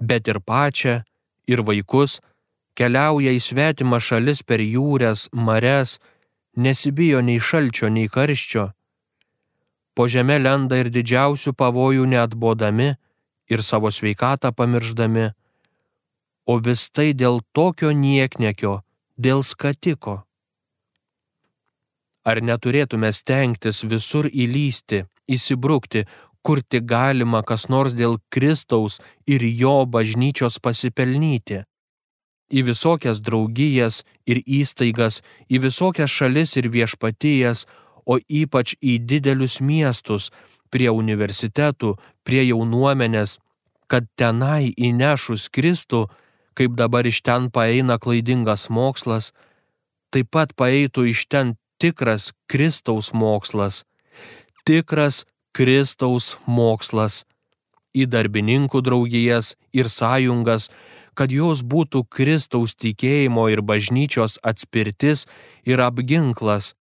bet 0.00 0.28
ir 0.28 0.40
pačią, 0.40 1.02
ir 1.48 1.62
vaikus, 1.68 2.20
keliauja 2.76 3.32
į 3.32 3.40
svetimą 3.40 4.00
šalis 4.00 4.42
per 4.42 4.60
jūres, 4.60 5.28
mares, 5.32 5.98
nesibijo 6.56 7.20
nei 7.20 7.40
šalčio, 7.40 7.88
nei 7.88 8.08
karščio. 8.08 8.70
Po 9.94 10.08
žemę 10.08 10.38
lenda 10.40 10.78
ir 10.80 10.88
didžiausių 10.88 11.52
pavojų 11.52 12.06
neatbodami 12.08 12.94
ir 13.52 13.62
savo 13.62 13.90
sveikatą 13.92 14.52
pamirždami, 14.56 15.32
o 16.46 16.58
vis 16.58 16.88
tai 16.90 17.12
dėl 17.12 17.42
tokio 17.52 17.92
nieknekio, 17.92 18.80
dėl 19.16 19.44
skatiko. 19.44 20.22
Ar 22.24 22.38
neturėtume 22.38 23.10
stengtis 23.12 23.82
visur 23.84 24.28
įlysti, 24.30 25.04
įsibrukti, 25.26 26.06
kur 26.42 26.62
tik 26.62 26.86
galima 26.86 27.42
kas 27.46 27.68
nors 27.68 27.94
dėl 27.98 28.18
Kristaus 28.30 29.00
ir 29.26 29.42
jo 29.42 29.82
bažnyčios 29.86 30.58
pasipelnyti? 30.62 31.62
Į 32.52 32.60
visokias 32.68 33.22
draugijas 33.24 34.02
ir 34.28 34.42
įstaigas, 34.44 35.22
į 35.48 35.62
visokias 35.66 36.10
šalis 36.12 36.56
ir 36.60 36.68
viešpatijas, 36.68 37.64
o 38.06 38.18
ypač 38.28 38.74
į 38.80 38.98
didelius 39.06 39.60
miestus, 39.60 40.30
prie 40.72 40.88
universitetų, 40.90 41.96
prie 42.24 42.42
jaunuomenės, 42.48 43.36
kad 43.86 44.08
tenai 44.16 44.72
įnešus 44.72 45.50
Kristų, 45.52 46.06
kaip 46.56 46.76
dabar 46.76 47.06
iš 47.08 47.20
ten 47.26 47.50
paeina 47.52 47.98
klaidingas 48.00 48.70
mokslas, 48.72 49.32
taip 50.12 50.32
pat 50.32 50.56
paeitų 50.56 51.10
iš 51.12 51.26
ten 51.28 51.56
tikras 51.80 52.32
Kristaus 52.48 53.12
mokslas, 53.12 53.84
tikras 54.64 55.24
Kristaus 55.52 56.36
mokslas 56.46 57.24
į 57.92 58.08
darbininkų 58.08 58.80
draugijas 58.80 59.54
ir 59.76 59.90
sąjungas, 59.92 60.70
kad 61.12 61.32
jos 61.32 61.60
būtų 61.60 62.06
Kristaus 62.08 62.72
tikėjimo 62.72 63.50
ir 63.52 63.60
bažnyčios 63.60 64.38
atspirtis 64.40 65.26
ir 65.68 65.82
apginklas, 65.84 66.72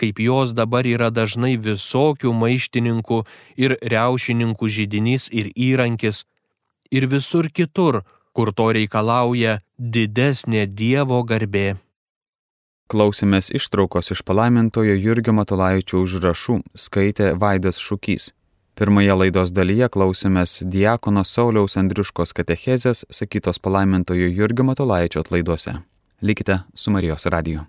kaip 0.00 0.20
jos 0.20 0.52
dabar 0.56 0.86
yra 0.86 1.10
dažnai 1.10 1.56
visokių 1.56 2.32
maištininkų 2.32 3.22
ir 3.56 3.76
reušininkų 3.82 4.68
žydinys 4.78 5.28
ir 5.32 5.50
įrankis, 5.54 6.24
ir 6.90 7.08
visur 7.10 7.48
kitur, 7.50 8.02
kur 8.36 8.52
to 8.52 8.70
reikalauja 8.76 9.60
didesnė 9.78 10.66
Dievo 10.68 11.22
garbė. 11.24 11.76
Klausėmės 12.86 13.50
ištraukos 13.50 14.12
iš 14.14 14.22
palaimintojo 14.22 14.94
Jurgio 14.94 15.32
Matulaičio 15.34 16.04
užrašų, 16.04 16.60
skaitė 16.78 17.32
Vaidas 17.34 17.80
Šūkys. 17.82 18.30
Pirmoje 18.76 19.14
laidos 19.16 19.50
dalyje 19.56 19.88
klausėmės 19.88 20.60
Diakono 20.68 21.24
Sauliaus 21.24 21.78
Andriuškos 21.80 22.36
katechezės, 22.36 23.06
sakytos 23.10 23.58
palaimintojo 23.64 24.28
Jurgio 24.28 24.68
Matulaičio 24.68 25.24
atlaiduose. 25.24 25.80
Likite 26.20 26.60
su 26.76 26.92
Marijos 26.92 27.26
radiju. 27.32 27.64